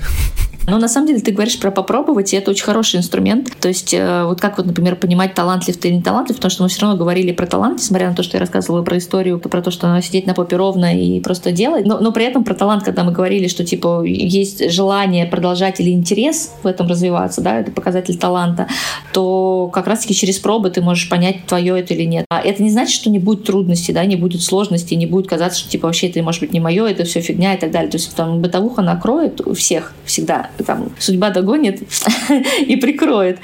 Но 0.66 0.78
на 0.78 0.88
самом 0.88 1.06
деле 1.06 1.20
ты 1.20 1.30
говоришь 1.30 1.58
про 1.58 1.70
попробовать, 1.70 2.32
и 2.32 2.36
это 2.36 2.50
очень 2.50 2.64
хороший 2.64 2.98
инструмент. 2.98 3.52
То 3.60 3.68
есть 3.68 3.94
э, 3.94 4.24
вот 4.24 4.40
как 4.40 4.58
вот, 4.58 4.66
например, 4.66 4.96
понимать, 4.96 5.34
талантлив 5.34 5.76
ты 5.76 5.88
или 5.88 5.96
не 5.96 6.02
талантлив, 6.02 6.36
потому 6.36 6.50
что 6.50 6.62
мы 6.64 6.68
все 6.68 6.82
равно 6.82 6.96
говорили 6.96 7.32
про 7.32 7.46
талант, 7.46 7.78
несмотря 7.78 8.08
на 8.08 8.16
то, 8.16 8.22
что 8.22 8.36
я 8.36 8.40
рассказывала 8.40 8.82
про 8.82 8.98
историю, 8.98 9.38
про 9.38 9.62
то, 9.62 9.70
что 9.70 9.86
надо 9.86 10.02
сидеть 10.02 10.26
на 10.26 10.34
попе 10.34 10.56
ровно 10.56 10.98
и 10.98 11.20
просто 11.20 11.52
делать. 11.52 11.86
Но, 11.86 12.00
но 12.00 12.10
при 12.10 12.24
этом 12.24 12.42
про 12.42 12.54
талант, 12.54 12.82
когда 12.82 13.04
мы 13.04 13.12
говорили, 13.12 13.46
что 13.46 13.64
типа 13.64 14.02
есть 14.04 14.70
желание 14.72 15.26
продолжать 15.26 15.78
или 15.80 15.90
интерес 15.90 16.52
в 16.62 16.66
этом 16.66 16.88
развиваться, 16.88 17.40
да, 17.40 17.60
это 17.60 17.70
показатель 17.70 18.18
таланта, 18.18 18.66
то 19.12 19.70
как 19.72 19.86
раз-таки 19.86 20.14
через 20.14 20.38
пробы 20.38 20.70
ты 20.70 20.80
можешь 20.80 21.08
понять, 21.08 21.46
твое 21.46 21.78
это 21.78 21.94
или 21.94 22.04
нет. 22.04 22.24
А 22.28 22.40
это 22.40 22.62
не 22.62 22.70
значит, 22.70 22.94
что 22.94 23.08
не 23.10 23.20
будет 23.20 23.44
трудностей, 23.44 23.92
да, 23.92 24.04
не 24.04 24.16
будет 24.16 24.42
сложностей, 24.42 24.96
не 24.96 25.06
будет 25.06 25.28
казаться, 25.28 25.60
что 25.60 25.70
типа 25.70 25.86
вообще 25.86 26.08
это 26.08 26.22
может 26.22 26.40
быть 26.40 26.52
не 26.52 26.60
мое, 26.60 26.86
это 26.86 27.04
все 27.04 27.20
фигня 27.20 27.54
и 27.54 27.58
так 27.58 27.70
далее. 27.70 27.90
То 27.90 27.98
есть 27.98 28.14
там 28.16 28.40
бытовуха 28.40 28.82
накроет 28.82 29.40
всех 29.54 29.92
всегда 30.04 30.50
там 30.64 30.90
судьба 30.98 31.30
догонит 31.30 31.82
и 32.66 32.76
прикроет. 32.76 33.38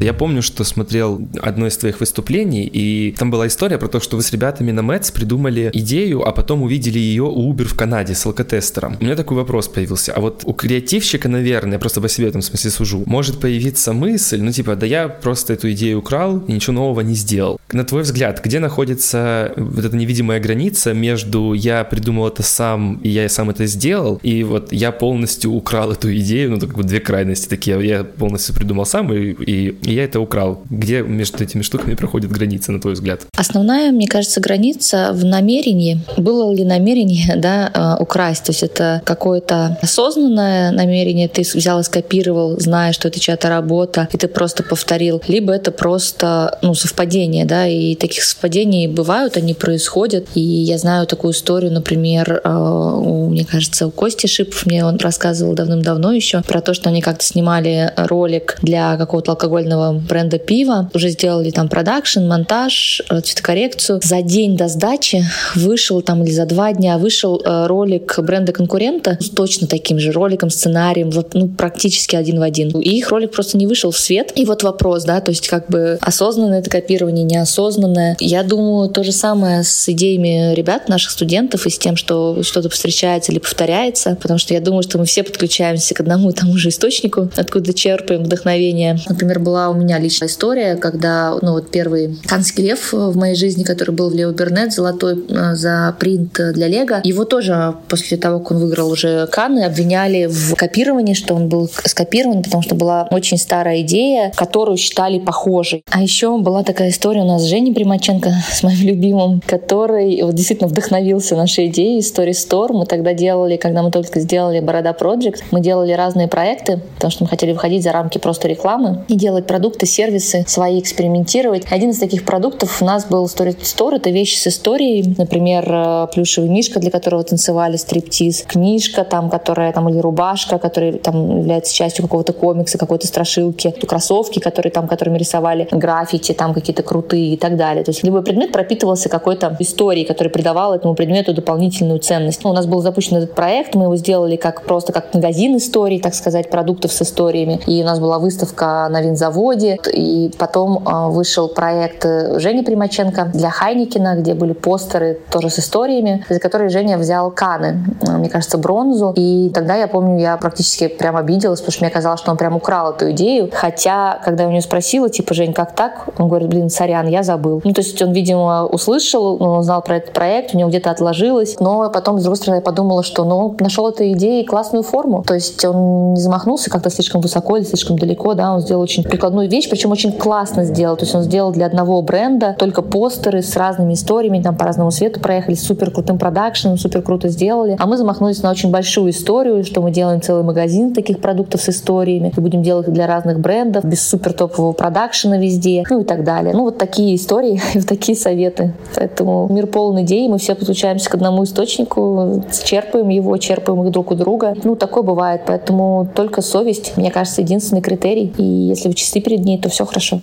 Я 0.00 0.12
помню, 0.12 0.42
что 0.42 0.64
смотрел 0.64 1.26
одно 1.40 1.66
из 1.66 1.76
твоих 1.76 2.00
выступлений, 2.00 2.64
и 2.64 3.14
там 3.18 3.30
была 3.30 3.46
история 3.46 3.78
про 3.78 3.88
то, 3.88 4.00
что 4.00 4.16
вы 4.16 4.22
с 4.22 4.30
ребятами 4.30 4.70
на 4.70 4.82
Мэтс 4.82 5.10
придумали 5.10 5.70
идею, 5.72 6.26
а 6.26 6.32
потом 6.32 6.62
увидели 6.62 6.98
ее 6.98 7.24
у 7.24 7.52
Uber 7.52 7.64
в 7.64 7.74
Канаде 7.74 8.14
с 8.14 8.24
алкотестером. 8.26 8.96
У 9.00 9.04
меня 9.04 9.16
такой 9.16 9.36
вопрос 9.36 9.68
появился. 9.68 10.12
А 10.12 10.20
вот 10.20 10.42
у 10.44 10.52
креативщика, 10.52 11.28
наверное, 11.28 11.78
просто 11.78 12.00
по 12.00 12.08
себе 12.08 12.26
в 12.26 12.30
этом 12.30 12.42
смысле 12.42 12.70
сужу, 12.70 13.02
может 13.06 13.40
появиться 13.40 13.92
мысль, 13.92 14.40
ну 14.40 14.52
типа, 14.52 14.76
да 14.76 14.86
я 14.86 15.08
просто 15.08 15.54
эту 15.54 15.70
идею 15.72 15.98
украл 15.98 16.38
и 16.46 16.52
ничего 16.52 16.74
нового 16.74 17.00
не 17.00 17.14
сделал. 17.14 17.58
На 17.72 17.84
твой 17.84 18.02
взгляд, 18.02 18.40
где 18.44 18.60
находится 18.60 19.52
вот 19.56 19.84
эта 19.84 19.96
невидимая 19.96 20.40
граница 20.40 20.92
между 20.92 21.52
я 21.52 21.84
придумал 21.84 22.28
это 22.28 22.42
сам, 22.42 23.00
и 23.02 23.08
я 23.08 23.28
сам 23.28 23.50
это 23.50 23.66
сделал, 23.66 24.20
и 24.22 24.44
вот 24.44 24.72
я 24.72 24.92
полностью 24.92 25.52
украл 25.52 25.92
эту 25.92 26.14
идею, 26.16 26.52
ну, 26.52 26.60
как 26.60 26.74
бы 26.74 26.84
две 26.84 27.00
крайности 27.00 27.48
такие, 27.48 27.84
я 27.84 28.04
полностью 28.04 28.54
придумал 28.54 28.86
сам, 28.86 29.12
и, 29.12 29.32
и, 29.32 29.76
и 29.82 29.95
я 29.96 30.04
это 30.04 30.20
украл. 30.20 30.60
Где 30.68 31.00
между 31.00 31.42
этими 31.42 31.62
штуками 31.62 31.94
проходит 31.94 32.30
граница, 32.30 32.70
на 32.70 32.80
твой 32.80 32.92
взгляд? 32.92 33.22
Основная, 33.36 33.90
мне 33.92 34.06
кажется, 34.06 34.40
граница 34.40 35.10
в 35.12 35.24
намерении. 35.24 36.00
Было 36.18 36.52
ли 36.52 36.64
намерение, 36.64 37.34
да, 37.36 37.70
а, 37.72 37.96
украсть? 37.98 38.44
То 38.44 38.50
есть 38.50 38.62
это 38.62 39.00
какое-то 39.04 39.78
осознанное 39.80 40.70
намерение, 40.70 41.28
ты 41.28 41.42
взял 41.42 41.80
и 41.80 41.82
скопировал, 41.82 42.60
зная, 42.60 42.92
что 42.92 43.08
это 43.08 43.18
чья-то 43.18 43.48
работа, 43.48 44.08
и 44.12 44.18
ты 44.18 44.28
просто 44.28 44.62
повторил. 44.62 45.22
Либо 45.28 45.52
это 45.52 45.72
просто, 45.72 46.58
ну, 46.62 46.74
совпадение, 46.74 47.46
да, 47.46 47.66
и 47.66 47.94
таких 47.94 48.22
совпадений 48.24 48.86
бывают, 48.88 49.36
они 49.38 49.54
происходят. 49.54 50.26
И 50.34 50.40
я 50.40 50.76
знаю 50.76 51.06
такую 51.06 51.32
историю, 51.32 51.72
например, 51.72 52.42
а, 52.44 52.96
у, 52.96 53.30
мне 53.30 53.46
кажется, 53.46 53.86
у 53.86 53.90
Кости 53.90 54.26
Шипов, 54.26 54.66
мне 54.66 54.84
он 54.84 54.98
рассказывал 54.98 55.54
давным-давно 55.54 56.12
еще 56.12 56.42
про 56.42 56.60
то, 56.60 56.74
что 56.74 56.90
они 56.90 57.00
как-то 57.00 57.24
снимали 57.24 57.92
ролик 57.96 58.58
для 58.60 58.96
какого-то 58.98 59.32
алкогольного 59.32 59.75
бренда 60.08 60.38
пива. 60.38 60.90
Уже 60.94 61.08
сделали 61.08 61.50
там 61.50 61.68
продакшн, 61.68 62.26
монтаж, 62.26 63.02
э, 63.08 63.20
цветокоррекцию. 63.20 64.00
За 64.02 64.22
день 64.22 64.56
до 64.56 64.68
сдачи 64.68 65.24
вышел 65.54 66.02
там 66.02 66.22
или 66.24 66.30
за 66.30 66.46
два 66.46 66.72
дня 66.72 66.98
вышел 66.98 67.40
э, 67.44 67.66
ролик 67.66 68.18
бренда 68.18 68.52
конкурента 68.52 69.18
с 69.20 69.30
точно 69.30 69.66
таким 69.66 69.98
же 69.98 70.12
роликом, 70.12 70.50
сценарием, 70.50 71.10
вот, 71.10 71.34
ну, 71.34 71.48
практически 71.48 72.16
один 72.16 72.38
в 72.38 72.42
один. 72.42 72.70
И 72.80 72.98
их 72.98 73.10
ролик 73.10 73.32
просто 73.32 73.56
не 73.56 73.66
вышел 73.66 73.90
в 73.90 73.98
свет. 73.98 74.32
И 74.34 74.44
вот 74.44 74.62
вопрос, 74.62 75.04
да, 75.04 75.20
то 75.20 75.30
есть 75.30 75.48
как 75.48 75.68
бы 75.68 75.98
осознанное 76.00 76.60
это 76.60 76.70
копирование, 76.70 77.24
неосознанное. 77.24 78.16
Я 78.20 78.42
думаю, 78.42 78.88
то 78.88 79.02
же 79.04 79.12
самое 79.12 79.62
с 79.62 79.88
идеями 79.88 80.54
ребят, 80.54 80.88
наших 80.88 81.10
студентов, 81.10 81.66
и 81.66 81.70
с 81.70 81.78
тем, 81.78 81.96
что 81.96 82.42
что-то 82.42 82.68
встречается 82.68 83.32
или 83.32 83.38
повторяется, 83.38 84.16
потому 84.20 84.38
что 84.38 84.54
я 84.54 84.60
думаю, 84.60 84.82
что 84.82 84.98
мы 84.98 85.04
все 85.04 85.22
подключаемся 85.22 85.94
к 85.94 86.00
одному 86.00 86.30
и 86.30 86.32
тому 86.32 86.56
же 86.56 86.68
источнику, 86.68 87.30
откуда 87.36 87.72
черпаем 87.72 88.24
вдохновение. 88.24 88.98
Например, 89.08 89.38
была 89.38 89.65
у 89.70 89.74
меня 89.74 89.98
личная 89.98 90.28
история, 90.28 90.76
когда, 90.76 91.36
ну 91.42 91.52
вот 91.52 91.70
первый 91.70 92.18
канский 92.26 92.64
лев 92.64 92.92
в 92.92 93.16
моей 93.16 93.34
жизни, 93.34 93.62
который 93.64 93.90
был 93.92 94.10
в 94.10 94.14
Лео 94.14 94.32
Бернет, 94.32 94.72
золотой 94.72 95.24
э, 95.28 95.54
за 95.54 95.94
принт 95.98 96.38
для 96.54 96.68
Лего, 96.68 97.00
его 97.04 97.24
тоже 97.24 97.74
после 97.88 98.16
того, 98.16 98.40
как 98.40 98.52
он 98.52 98.58
выиграл 98.58 98.90
уже 98.90 99.26
Канны, 99.28 99.64
обвиняли 99.64 100.26
в 100.26 100.54
копировании, 100.54 101.14
что 101.14 101.34
он 101.34 101.48
был 101.48 101.68
скопирован, 101.84 102.42
потому 102.42 102.62
что 102.62 102.74
была 102.74 103.08
очень 103.10 103.38
старая 103.38 103.80
идея, 103.82 104.32
которую 104.36 104.76
считали 104.76 105.18
похожей. 105.18 105.82
А 105.90 106.02
еще 106.02 106.36
была 106.38 106.62
такая 106.62 106.90
история 106.90 107.22
у 107.22 107.26
нас 107.26 107.42
с 107.42 107.46
Женей 107.46 107.74
Примаченко, 107.74 108.32
с 108.50 108.62
моим 108.62 108.86
любимым, 108.86 109.42
который 109.46 110.22
вот 110.22 110.34
действительно 110.34 110.68
вдохновился 110.68 111.36
нашей 111.36 111.66
идеей 111.68 112.00
Story 112.00 112.30
Store. 112.30 112.72
Мы 112.72 112.86
тогда 112.86 113.14
делали, 113.14 113.56
когда 113.56 113.82
мы 113.82 113.90
только 113.90 114.20
сделали 114.20 114.60
Борода 114.60 114.90
Project, 114.98 115.42
мы 115.50 115.60
делали 115.60 115.92
разные 115.92 116.28
проекты, 116.28 116.80
потому 116.96 117.10
что 117.10 117.24
мы 117.24 117.30
хотели 117.30 117.52
выходить 117.52 117.82
за 117.82 117.92
рамки 117.92 118.18
просто 118.18 118.48
рекламы 118.48 119.04
и 119.08 119.14
делать 119.14 119.46
продукты, 119.56 119.86
сервисы 119.86 120.44
свои, 120.46 120.78
экспериментировать. 120.80 121.64
Один 121.70 121.88
из 121.88 121.98
таких 121.98 122.26
продуктов 122.26 122.82
у 122.82 122.84
нас 122.84 123.06
был 123.06 123.24
Story 123.24 123.56
Store. 123.58 123.96
Это 123.96 124.10
вещи 124.10 124.36
с 124.36 124.48
историей. 124.48 125.14
Например, 125.16 125.64
э, 125.66 126.06
плюшевый 126.12 126.50
мишка, 126.50 126.78
для 126.78 126.90
которого 126.90 127.24
танцевали 127.24 127.76
стриптиз. 127.76 128.44
Книжка 128.46 129.02
там, 129.04 129.30
которая 129.30 129.72
там, 129.72 129.88
или 129.88 129.98
рубашка, 129.98 130.58
которая 130.58 130.92
там 130.92 131.38
является 131.38 131.74
частью 131.74 132.04
какого-то 132.04 132.34
комикса, 132.34 132.76
какой-то 132.76 133.06
страшилки. 133.06 133.70
Кроссовки, 133.88 134.40
которые 134.40 134.70
там, 134.70 134.88
которыми 134.88 135.16
рисовали 135.16 135.66
граффити, 135.70 136.32
там 136.32 136.52
какие-то 136.52 136.82
крутые 136.82 137.32
и 137.32 137.36
так 137.38 137.56
далее. 137.56 137.82
То 137.82 137.92
есть 137.92 138.04
любой 138.04 138.22
предмет 138.22 138.52
пропитывался 138.52 139.08
какой-то 139.08 139.56
историей, 139.58 140.04
которая 140.04 140.30
придавала 140.30 140.74
этому 140.74 140.94
предмету 140.94 141.32
дополнительную 141.32 142.00
ценность. 142.00 142.44
Ну, 142.44 142.50
у 142.50 142.52
нас 142.52 142.66
был 142.66 142.82
запущен 142.82 143.16
этот 143.16 143.34
проект, 143.34 143.74
мы 143.74 143.84
его 143.84 143.96
сделали 143.96 144.36
как 144.36 144.64
просто 144.64 144.92
как 144.92 145.14
магазин 145.14 145.56
историй, 145.56 145.98
так 145.98 146.14
сказать, 146.14 146.50
продуктов 146.50 146.92
с 146.92 147.00
историями. 147.00 147.58
И 147.66 147.80
у 147.80 147.86
нас 147.86 147.98
была 148.00 148.18
выставка 148.18 148.86
на 148.90 149.00
винзаводе, 149.46 149.78
и 149.92 150.30
потом 150.38 150.82
а, 150.84 151.08
вышел 151.08 151.48
проект 151.48 152.04
э, 152.04 152.38
Жени 152.38 152.62
Примаченко 152.62 153.30
для 153.34 153.50
Хайникина, 153.50 154.16
где 154.16 154.34
были 154.34 154.52
постеры 154.52 155.18
тоже 155.30 155.50
с 155.50 155.58
историями, 155.58 156.24
за 156.28 156.40
которые 156.40 156.68
Женя 156.68 156.98
взял 156.98 157.30
Каны, 157.30 157.84
э, 158.06 158.16
мне 158.16 158.28
кажется, 158.28 158.58
бронзу. 158.58 159.12
И 159.16 159.50
тогда 159.54 159.74
я 159.76 159.88
помню, 159.88 160.18
я 160.18 160.36
практически 160.36 160.88
прям 160.88 161.16
обиделась, 161.16 161.60
потому 161.60 161.72
что 161.72 161.84
мне 161.84 161.90
казалось, 161.90 162.20
что 162.20 162.30
он 162.30 162.36
прям 162.36 162.56
украл 162.56 162.92
эту 162.92 163.10
идею. 163.12 163.50
Хотя, 163.52 164.20
когда 164.24 164.44
я 164.44 164.48
у 164.48 164.52
него 164.52 164.62
спросила, 164.62 165.08
типа, 165.08 165.34
Жень, 165.34 165.52
как 165.52 165.74
так? 165.74 166.08
Он 166.18 166.28
говорит, 166.28 166.48
блин, 166.48 166.70
сорян, 166.70 167.06
я 167.08 167.22
забыл. 167.22 167.60
Ну, 167.64 167.72
то 167.72 167.80
есть 167.80 168.00
он, 168.02 168.12
видимо, 168.12 168.66
услышал, 168.66 169.42
он 169.42 169.62
знал 169.62 169.82
про 169.82 169.96
этот 169.96 170.12
проект, 170.12 170.54
у 170.54 170.58
него 170.58 170.68
где-то 170.68 170.90
отложилось. 170.90 171.56
Но 171.60 171.90
потом, 171.90 172.18
с 172.18 172.22
другой 172.22 172.36
стороны, 172.36 172.56
я 172.56 172.62
подумала, 172.62 173.02
что, 173.02 173.24
ну, 173.24 173.54
нашел 173.60 173.88
этой 173.88 174.12
идеей 174.12 174.44
классную 174.44 174.82
форму. 174.82 175.22
То 175.26 175.34
есть 175.34 175.64
он 175.64 176.14
не 176.14 176.20
замахнулся 176.20 176.70
как-то 176.70 176.90
слишком 176.90 177.20
высоко 177.20 177.56
или 177.56 177.64
слишком 177.64 177.98
далеко, 177.98 178.34
да, 178.34 178.54
он 178.54 178.60
сделал 178.60 178.82
очень 178.82 179.02
прикладную 179.02 179.35
вещь, 179.44 179.68
причем 179.68 179.92
очень 179.92 180.12
классно 180.12 180.64
сделал. 180.64 180.96
То 180.96 181.04
есть 181.04 181.14
он 181.14 181.22
сделал 181.22 181.52
для 181.52 181.66
одного 181.66 182.00
бренда 182.02 182.56
только 182.58 182.82
постеры 182.82 183.42
с 183.42 183.56
разными 183.56 183.94
историями, 183.94 184.42
там 184.42 184.56
по 184.56 184.64
разному 184.64 184.90
свету 184.90 185.20
проехали, 185.20 185.54
супер 185.54 185.90
крутым 185.90 186.18
продакшеном, 186.18 186.78
супер 186.78 187.02
круто 187.02 187.28
сделали. 187.28 187.76
А 187.78 187.86
мы 187.86 187.96
замахнулись 187.96 188.42
на 188.42 188.50
очень 188.50 188.70
большую 188.70 189.10
историю, 189.10 189.64
что 189.64 189.82
мы 189.82 189.90
делаем 189.90 190.20
целый 190.20 190.42
магазин 190.42 190.94
таких 190.94 191.20
продуктов 191.20 191.60
с 191.60 191.68
историями, 191.68 192.32
и 192.36 192.40
будем 192.40 192.62
делать 192.62 192.88
их 192.88 192.94
для 192.94 193.06
разных 193.06 193.40
брендов, 193.40 193.84
без 193.84 194.06
супер 194.06 194.32
топового 194.32 194.72
продакшена 194.72 195.38
везде, 195.38 195.84
ну 195.88 196.00
и 196.00 196.04
так 196.04 196.24
далее. 196.24 196.54
Ну 196.54 196.62
вот 196.62 196.78
такие 196.78 197.14
истории 197.16 197.60
и 197.74 197.78
вот 197.78 197.88
такие 197.88 198.16
советы. 198.16 198.72
Поэтому 198.94 199.46
мир 199.50 199.66
полон 199.66 200.02
идей, 200.02 200.28
мы 200.28 200.38
все 200.38 200.54
подключаемся 200.54 201.10
к 201.10 201.14
одному 201.14 201.44
источнику, 201.44 202.42
черпаем 202.64 203.08
его, 203.08 203.36
черпаем 203.36 203.82
их 203.84 203.90
друг 203.90 204.10
у 204.10 204.14
друга. 204.14 204.54
Ну, 204.64 204.76
такое 204.76 205.02
бывает, 205.02 205.42
поэтому 205.46 206.08
только 206.14 206.42
совесть, 206.42 206.96
мне 206.96 207.10
кажется, 207.10 207.42
единственный 207.42 207.82
критерий. 207.82 208.32
И 208.36 208.42
если 208.42 208.88
вы 208.88 208.94
чисты 208.94 209.20
перед 209.26 209.44
ней, 209.44 209.58
то 209.58 209.68
все 209.68 209.84
хорошо. 209.84 210.20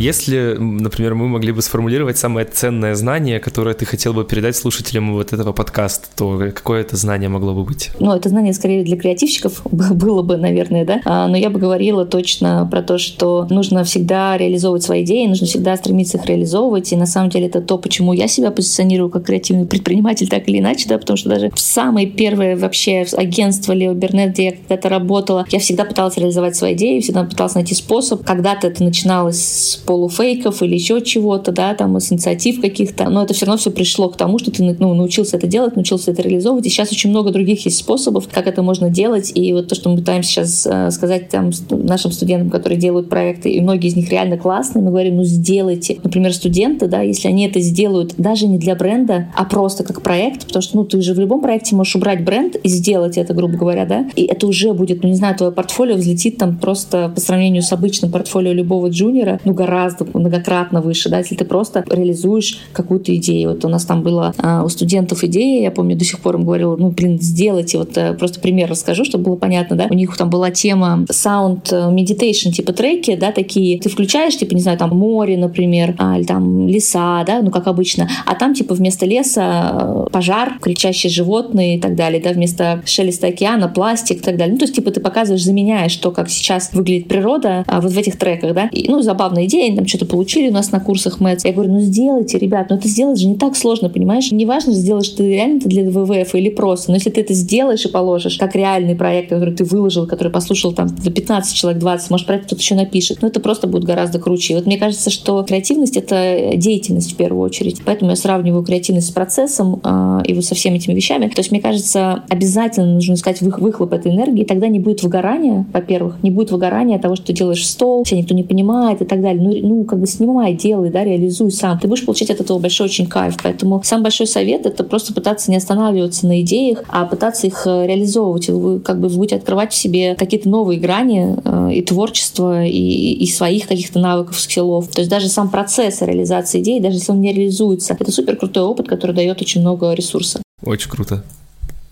Если, 0.00 0.56
например, 0.58 1.14
мы 1.14 1.28
могли 1.28 1.52
бы 1.52 1.60
сформулировать 1.60 2.16
самое 2.16 2.46
ценное 2.46 2.94
знание, 2.94 3.38
которое 3.38 3.74
ты 3.74 3.84
хотел 3.84 4.14
бы 4.14 4.24
передать 4.24 4.56
слушателям 4.56 5.12
вот 5.12 5.34
этого 5.34 5.52
подкаста, 5.52 6.08
то 6.16 6.38
какое 6.54 6.80
это 6.80 6.96
знание 6.96 7.28
могло 7.28 7.52
бы 7.52 7.64
быть? 7.64 7.90
Ну, 8.00 8.10
это 8.14 8.30
знание 8.30 8.54
скорее 8.54 8.82
для 8.82 8.96
креативщиков 8.96 9.60
было 9.70 10.22
бы, 10.22 10.38
наверное, 10.38 10.86
да. 10.86 11.02
А, 11.04 11.28
но 11.28 11.36
я 11.36 11.50
бы 11.50 11.60
говорила 11.60 12.06
точно 12.06 12.66
про 12.70 12.80
то, 12.80 12.96
что 12.96 13.46
нужно 13.50 13.84
всегда 13.84 14.38
реализовывать 14.38 14.84
свои 14.84 15.04
идеи, 15.04 15.26
нужно 15.26 15.46
всегда 15.46 15.76
стремиться 15.76 16.16
их 16.16 16.24
реализовывать. 16.24 16.90
И 16.94 16.96
на 16.96 17.04
самом 17.04 17.28
деле 17.28 17.48
это 17.48 17.60
то, 17.60 17.76
почему 17.76 18.14
я 18.14 18.26
себя 18.26 18.50
позиционирую 18.50 19.10
как 19.10 19.26
креативный 19.26 19.66
предприниматель, 19.66 20.28
так 20.28 20.48
или 20.48 20.60
иначе, 20.60 20.88
да, 20.88 20.96
потому 20.96 21.18
что 21.18 21.28
даже 21.28 21.50
в 21.50 21.60
самое 21.60 22.06
первое 22.06 22.56
вообще 22.56 23.04
агентство 23.12 23.74
Лео 23.74 23.92
Бернет, 23.92 24.30
где 24.30 24.44
я 24.44 24.52
когда-то 24.52 24.88
работала, 24.88 25.44
я 25.50 25.58
всегда 25.58 25.84
пыталась 25.84 26.16
реализовать 26.16 26.56
свои 26.56 26.72
идеи, 26.72 27.00
всегда 27.00 27.24
пыталась 27.24 27.54
найти 27.54 27.74
способ. 27.74 28.24
Когда-то 28.24 28.68
это 28.68 28.82
начиналось 28.82 29.44
с 29.44 29.89
полуфейков 29.90 30.62
или 30.62 30.74
еще 30.74 31.00
чего-то, 31.00 31.50
да, 31.50 31.74
там, 31.74 31.98
из 31.98 32.12
инициатив 32.12 32.60
каких-то, 32.60 33.10
но 33.10 33.24
это 33.24 33.34
все 33.34 33.44
равно 33.44 33.58
все 33.58 33.72
пришло 33.72 34.08
к 34.08 34.16
тому, 34.16 34.38
что 34.38 34.52
ты 34.52 34.76
ну, 34.78 34.94
научился 34.94 35.36
это 35.36 35.48
делать, 35.48 35.74
научился 35.74 36.12
это 36.12 36.22
реализовывать, 36.22 36.64
и 36.66 36.68
сейчас 36.68 36.92
очень 36.92 37.10
много 37.10 37.32
других 37.32 37.64
есть 37.64 37.78
способов, 37.78 38.28
как 38.32 38.46
это 38.46 38.62
можно 38.62 38.88
делать, 38.88 39.32
и 39.34 39.52
вот 39.52 39.66
то, 39.66 39.74
что 39.74 39.90
мы 39.90 39.96
пытаемся 39.96 40.30
сейчас 40.30 40.64
э, 40.64 40.92
сказать 40.92 41.28
там, 41.28 41.50
нашим 41.70 42.12
студентам, 42.12 42.50
которые 42.50 42.78
делают 42.78 43.08
проекты, 43.08 43.50
и 43.50 43.60
многие 43.60 43.88
из 43.88 43.96
них 43.96 44.08
реально 44.10 44.38
классные, 44.38 44.84
мы 44.84 44.90
говорим, 44.90 45.16
ну, 45.16 45.24
сделайте. 45.24 45.98
Например, 46.04 46.32
студенты, 46.32 46.86
да, 46.86 47.00
если 47.02 47.26
они 47.26 47.48
это 47.48 47.58
сделают 47.58 48.14
даже 48.16 48.46
не 48.46 48.58
для 48.58 48.76
бренда, 48.76 49.32
а 49.34 49.44
просто 49.44 49.82
как 49.82 50.02
проект, 50.02 50.46
потому 50.46 50.62
что, 50.62 50.76
ну, 50.76 50.84
ты 50.84 51.02
же 51.02 51.14
в 51.14 51.18
любом 51.18 51.40
проекте 51.40 51.74
можешь 51.74 51.96
убрать 51.96 52.24
бренд 52.24 52.54
и 52.54 52.68
сделать 52.68 53.18
это, 53.18 53.34
грубо 53.34 53.56
говоря, 53.56 53.86
да, 53.86 54.08
и 54.14 54.22
это 54.22 54.46
уже 54.46 54.72
будет, 54.72 55.02
ну, 55.02 55.08
не 55.08 55.16
знаю, 55.16 55.34
твое 55.34 55.50
портфолио 55.50 55.96
взлетит 55.96 56.38
там 56.38 56.58
просто 56.58 57.10
по 57.12 57.20
сравнению 57.20 57.62
с 57.62 57.72
обычным 57.72 58.12
портфолио 58.12 58.52
любого 58.52 58.88
джуниора, 58.88 59.40
ну, 59.44 59.52
гораздо 59.52 59.79
гораздо 59.80 60.06
многократно 60.12 60.80
выше, 60.80 61.08
да, 61.08 61.18
если 61.18 61.34
ты 61.34 61.44
просто 61.44 61.84
реализуешь 61.88 62.60
какую-то 62.72 63.14
идею. 63.16 63.50
Вот 63.50 63.64
у 63.64 63.68
нас 63.68 63.84
там 63.84 64.02
было 64.02 64.34
а, 64.38 64.62
у 64.62 64.68
студентов 64.68 65.24
идея, 65.24 65.62
я 65.62 65.70
помню, 65.70 65.96
до 65.96 66.04
сих 66.04 66.20
пор 66.20 66.36
им 66.36 66.44
говорила, 66.44 66.76
ну, 66.76 66.90
блин, 66.90 67.18
сделайте, 67.20 67.78
вот 67.78 67.96
а, 67.96 68.14
просто 68.14 68.40
пример 68.40 68.70
расскажу, 68.70 69.04
чтобы 69.04 69.24
было 69.24 69.36
понятно, 69.36 69.76
да, 69.76 69.86
у 69.90 69.94
них 69.94 70.16
там 70.16 70.28
была 70.28 70.50
тема 70.50 71.04
sound 71.10 71.72
э, 71.72 71.90
meditation, 71.90 72.52
типа 72.52 72.72
треки, 72.72 73.16
да, 73.16 73.32
такие, 73.32 73.78
ты 73.80 73.88
включаешь, 73.88 74.36
типа, 74.36 74.54
не 74.54 74.60
знаю, 74.60 74.78
там 74.78 74.90
море, 74.90 75.36
например, 75.36 75.94
а, 75.98 76.18
или 76.18 76.24
там 76.24 76.68
леса, 76.68 77.24
да, 77.26 77.40
ну, 77.42 77.50
как 77.50 77.66
обычно, 77.66 78.08
а 78.26 78.34
там, 78.34 78.54
типа, 78.54 78.74
вместо 78.74 79.06
леса 79.06 79.72
э, 79.72 80.06
пожар, 80.12 80.58
кричащие 80.60 81.10
животные 81.10 81.78
и 81.78 81.80
так 81.80 81.94
далее, 81.94 82.22
да, 82.22 82.30
вместо 82.30 82.82
шелеста 82.84 83.28
океана 83.28 83.68
пластик 83.68 84.18
и 84.18 84.20
так 84.20 84.36
далее. 84.36 84.52
Ну, 84.52 84.58
то 84.58 84.64
есть, 84.64 84.74
типа, 84.74 84.90
ты 84.90 85.00
показываешь, 85.00 85.44
заменяешь 85.44 85.96
то, 85.96 86.10
как 86.10 86.28
сейчас 86.28 86.70
выглядит 86.72 87.08
природа, 87.08 87.64
а, 87.66 87.80
вот 87.80 87.92
в 87.92 87.98
этих 87.98 88.18
треках, 88.18 88.54
да, 88.54 88.68
и, 88.72 88.88
ну, 88.88 89.02
забавная 89.02 89.46
идея, 89.46 89.69
они 89.70 89.78
там 89.78 89.86
что-то 89.86 90.06
получили 90.06 90.48
у 90.48 90.52
нас 90.52 90.72
на 90.72 90.80
курсах 90.80 91.20
МЭЦ. 91.20 91.44
Я 91.44 91.52
говорю, 91.52 91.72
ну, 91.72 91.80
сделайте, 91.80 92.38
ребят, 92.38 92.66
ну, 92.70 92.76
это 92.76 92.88
сделать 92.88 93.18
же 93.18 93.26
не 93.26 93.36
так 93.36 93.56
сложно, 93.56 93.88
понимаешь? 93.88 94.30
Не 94.30 94.46
важно, 94.46 94.72
сделаешь 94.72 95.08
ты 95.08 95.28
реально 95.28 95.58
это 95.58 95.68
для 95.68 95.88
ВВФ 95.88 96.34
или 96.34 96.50
просто, 96.50 96.90
но 96.90 96.96
если 96.96 97.10
ты 97.10 97.20
это 97.20 97.34
сделаешь 97.34 97.84
и 97.84 97.88
положишь, 97.88 98.36
как 98.38 98.54
реальный 98.54 98.94
проект, 98.94 99.30
который 99.30 99.54
ты 99.54 99.64
выложил, 99.64 100.06
который 100.06 100.32
послушал 100.32 100.72
там 100.72 100.88
до 100.88 101.10
15 101.10 101.54
человек, 101.54 101.80
20, 101.80 102.10
может, 102.10 102.26
про 102.26 102.36
это 102.36 102.46
кто-то 102.46 102.60
еще 102.60 102.74
напишет, 102.74 103.18
ну, 103.22 103.28
это 103.28 103.40
просто 103.40 103.66
будет 103.66 103.84
гораздо 103.84 104.18
круче. 104.18 104.54
И 104.54 104.56
вот 104.56 104.66
мне 104.66 104.78
кажется, 104.78 105.10
что 105.10 105.42
креативность— 105.42 105.96
это 105.98 106.52
деятельность 106.56 107.12
в 107.12 107.16
первую 107.16 107.42
очередь. 107.42 107.82
Поэтому 107.84 108.10
я 108.10 108.16
сравниваю 108.16 108.62
креативность 108.62 109.08
с 109.08 109.10
процессом 109.10 109.80
э, 109.82 110.22
и 110.26 110.34
вот 110.34 110.44
со 110.44 110.54
всеми 110.54 110.76
этими 110.76 110.94
вещами. 110.94 111.28
То 111.28 111.40
есть, 111.40 111.50
мне 111.50 111.60
кажется, 111.60 112.24
обязательно 112.28 112.94
нужно 112.94 113.14
искать 113.14 113.40
выхлоп 113.40 113.92
этой 113.92 114.12
энергии, 114.12 114.44
тогда 114.44 114.68
не 114.68 114.80
будет 114.80 115.02
выгорания, 115.02 115.66
во-первых, 115.72 116.22
не 116.22 116.30
будет 116.30 116.50
выгорания 116.50 116.98
того, 116.98 117.16
что 117.16 117.26
ты 117.26 117.32
делаешь 117.32 117.66
стол, 117.66 118.04
тебя 118.04 118.18
никто 118.18 118.34
не 118.34 118.42
понимает 118.42 119.02
и 119.02 119.04
так 119.04 119.20
далее. 119.20 119.42
Ну, 119.42 119.59
ну 119.62 119.84
как 119.84 120.00
бы 120.00 120.06
снимай, 120.06 120.54
делай, 120.54 120.90
да, 120.90 121.04
реализуй 121.04 121.50
сам. 121.50 121.78
Ты 121.78 121.88
будешь 121.88 122.04
получать 122.04 122.30
от 122.30 122.40
этого 122.40 122.58
большой 122.58 122.86
очень 122.86 123.06
кайф. 123.06 123.36
Поэтому 123.42 123.82
самый 123.84 124.04
большой 124.04 124.26
совет— 124.26 124.66
это 124.66 124.84
просто 124.84 125.14
пытаться 125.14 125.50
не 125.50 125.56
останавливаться 125.56 126.26
на 126.26 126.40
идеях, 126.42 126.84
а 126.88 127.06
пытаться 127.06 127.46
их 127.46 127.66
э, 127.66 127.86
реализовывать. 127.86 128.48
И 128.48 128.52
вы 128.52 128.80
как 128.80 129.00
бы 129.00 129.08
будете 129.08 129.36
открывать 129.36 129.72
в 129.72 129.76
себе 129.76 130.14
какие-то 130.14 130.48
новые 130.48 130.78
грани 130.78 131.36
э, 131.44 131.74
и 131.74 131.82
творчества, 131.82 132.64
и, 132.64 133.12
и 133.12 133.26
своих 133.26 133.68
каких-то 133.68 133.98
навыков, 133.98 134.38
скиллов. 134.40 134.88
То 134.88 135.00
есть 135.00 135.10
даже 135.10 135.28
сам 135.28 135.50
процесс 135.50 136.02
реализации 136.02 136.60
идей, 136.60 136.80
даже 136.80 136.96
если 136.96 137.12
он 137.12 137.20
не 137.20 137.32
реализуется, 137.32 137.96
это 137.98 138.10
супер 138.12 138.36
крутой 138.36 138.64
опыт, 138.64 138.88
который 138.88 139.14
дает 139.14 139.40
очень 139.40 139.60
много 139.60 139.92
ресурса. 139.92 140.42
Очень 140.62 140.90
круто. 140.90 141.24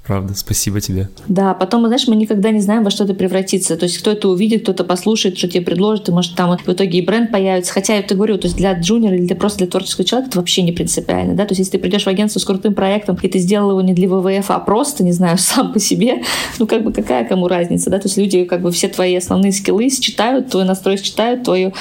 Правда, 0.09 0.33
спасибо 0.35 0.81
тебе. 0.81 1.11
Да, 1.29 1.53
потом, 1.53 1.87
знаешь, 1.87 2.09
мы 2.09 2.17
никогда 2.17 2.51
не 2.51 2.61
знаем, 2.61 2.83
во 2.83 2.89
что 2.89 3.05
это 3.05 3.13
превратится. 3.13 3.77
То 3.77 3.85
есть 3.85 3.99
кто 3.99 4.11
это 4.11 4.31
увидит, 4.31 4.63
кто-то 4.63 4.83
послушает, 4.83 5.37
что 5.37 5.49
тебе 5.49 5.61
предложит, 5.61 6.09
и 6.09 6.13
может 6.13 6.35
там 6.35 6.57
в 6.57 6.73
итоге 6.73 6.99
и 6.99 7.05
бренд 7.05 7.31
появится. 7.31 7.75
Хотя 7.75 7.93
я 7.93 7.99
это 8.01 8.15
говорю, 8.15 8.39
то 8.39 8.47
есть 8.47 8.57
для 8.57 8.73
джуниора 8.73 9.17
или 9.17 9.27
для, 9.27 9.37
просто 9.37 9.59
для 9.59 9.67
творческого 9.67 10.07
человека 10.07 10.31
это 10.31 10.39
вообще 10.39 10.63
не 10.63 10.73
принципиально. 10.73 11.35
Да? 11.35 11.45
То 11.45 11.53
есть 11.53 11.59
если 11.59 11.73
ты 11.73 11.79
придешь 11.79 12.05
в 12.05 12.07
агентство 12.07 12.41
с 12.41 12.45
крутым 12.47 12.73
проектом, 12.73 13.19
и 13.21 13.29
ты 13.29 13.39
сделал 13.39 13.73
его 13.73 13.83
не 13.83 13.93
для 13.93 14.09
ВВФ, 14.09 14.51
а 14.51 14.59
просто, 14.61 15.05
не 15.05 15.13
знаю, 15.13 15.37
сам 15.39 15.75
по 15.75 15.79
себе, 15.79 16.23
ну 16.59 16.67
как 16.67 16.85
бы 16.85 16.91
какая 16.91 17.27
кому 17.27 17.47
разница, 17.47 17.91
да? 17.91 17.99
То 17.99 18.07
есть 18.07 18.17
люди 18.17 18.45
как 18.45 18.63
бы 18.63 18.73
все 18.73 18.89
твои 18.89 19.15
основные 19.15 19.53
скиллы 19.53 19.91
считают, 19.91 20.49
твой 20.49 20.65
настрой 20.65 20.97
считают, 20.97 21.45
твою, 21.45 21.75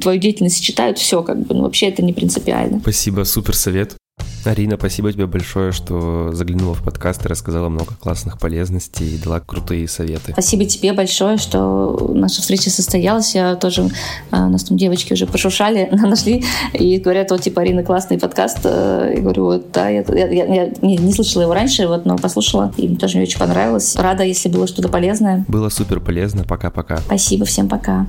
твою 0.00 0.18
деятельность 0.18 0.64
считают, 0.64 0.98
все 0.98 1.22
как 1.22 1.38
бы, 1.46 1.54
ну 1.54 1.62
вообще 1.62 1.86
это 1.86 2.02
не 2.02 2.12
принципиально. 2.12 2.80
Спасибо, 2.80 3.22
супер 3.22 3.54
совет. 3.54 3.97
Арина, 4.44 4.76
спасибо 4.76 5.12
тебе 5.12 5.26
большое, 5.26 5.72
что 5.72 6.32
заглянула 6.32 6.74
в 6.74 6.82
подкаст 6.82 7.24
и 7.24 7.28
рассказала 7.28 7.68
много 7.68 7.94
классных 8.00 8.38
полезностей 8.38 9.14
и 9.14 9.18
дала 9.18 9.40
крутые 9.40 9.88
советы. 9.88 10.32
Спасибо 10.32 10.64
тебе 10.64 10.92
большое, 10.92 11.36
что 11.36 12.10
наша 12.14 12.40
встреча 12.40 12.70
состоялась. 12.70 13.34
Я 13.34 13.56
тоже, 13.56 13.90
а, 14.30 14.48
нас 14.48 14.64
там 14.64 14.76
девочки 14.76 15.12
уже 15.12 15.26
пошушали, 15.26 15.88
нашли 15.92 16.44
и 16.72 16.98
говорят, 16.98 17.30
вот, 17.30 17.42
типа, 17.42 17.62
Арина, 17.62 17.82
классный 17.82 18.18
подкаст. 18.18 18.60
Э, 18.64 19.12
я 19.14 19.20
говорю, 19.20 19.44
вот, 19.44 19.72
да, 19.72 19.88
я, 19.88 20.04
я, 20.08 20.28
я, 20.28 20.44
я 20.44 20.72
не, 20.82 20.96
не 20.96 21.12
слышала 21.12 21.42
его 21.42 21.54
раньше, 21.54 21.86
вот, 21.86 22.06
но 22.06 22.16
послушала, 22.16 22.72
и 22.76 22.88
мне 22.88 22.96
тоже 22.96 23.16
мне 23.16 23.26
очень 23.26 23.38
понравилось. 23.38 23.96
Рада, 23.96 24.22
если 24.22 24.48
было 24.48 24.66
что-то 24.66 24.88
полезное. 24.88 25.44
Было 25.48 25.68
супер 25.68 26.00
полезно. 26.00 26.44
Пока-пока. 26.44 26.98
Спасибо, 26.98 27.44
всем 27.44 27.68
пока. 27.68 28.06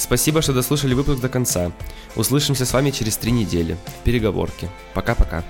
Спасибо, 0.00 0.40
что 0.40 0.54
дослушали 0.54 0.94
выпуск 0.94 1.20
до 1.20 1.28
конца. 1.28 1.72
Услышимся 2.16 2.64
с 2.64 2.72
вами 2.72 2.90
через 2.90 3.18
три 3.18 3.32
недели 3.32 3.76
в 3.86 4.02
переговорке. 4.02 4.70
Пока-пока. 4.94 5.44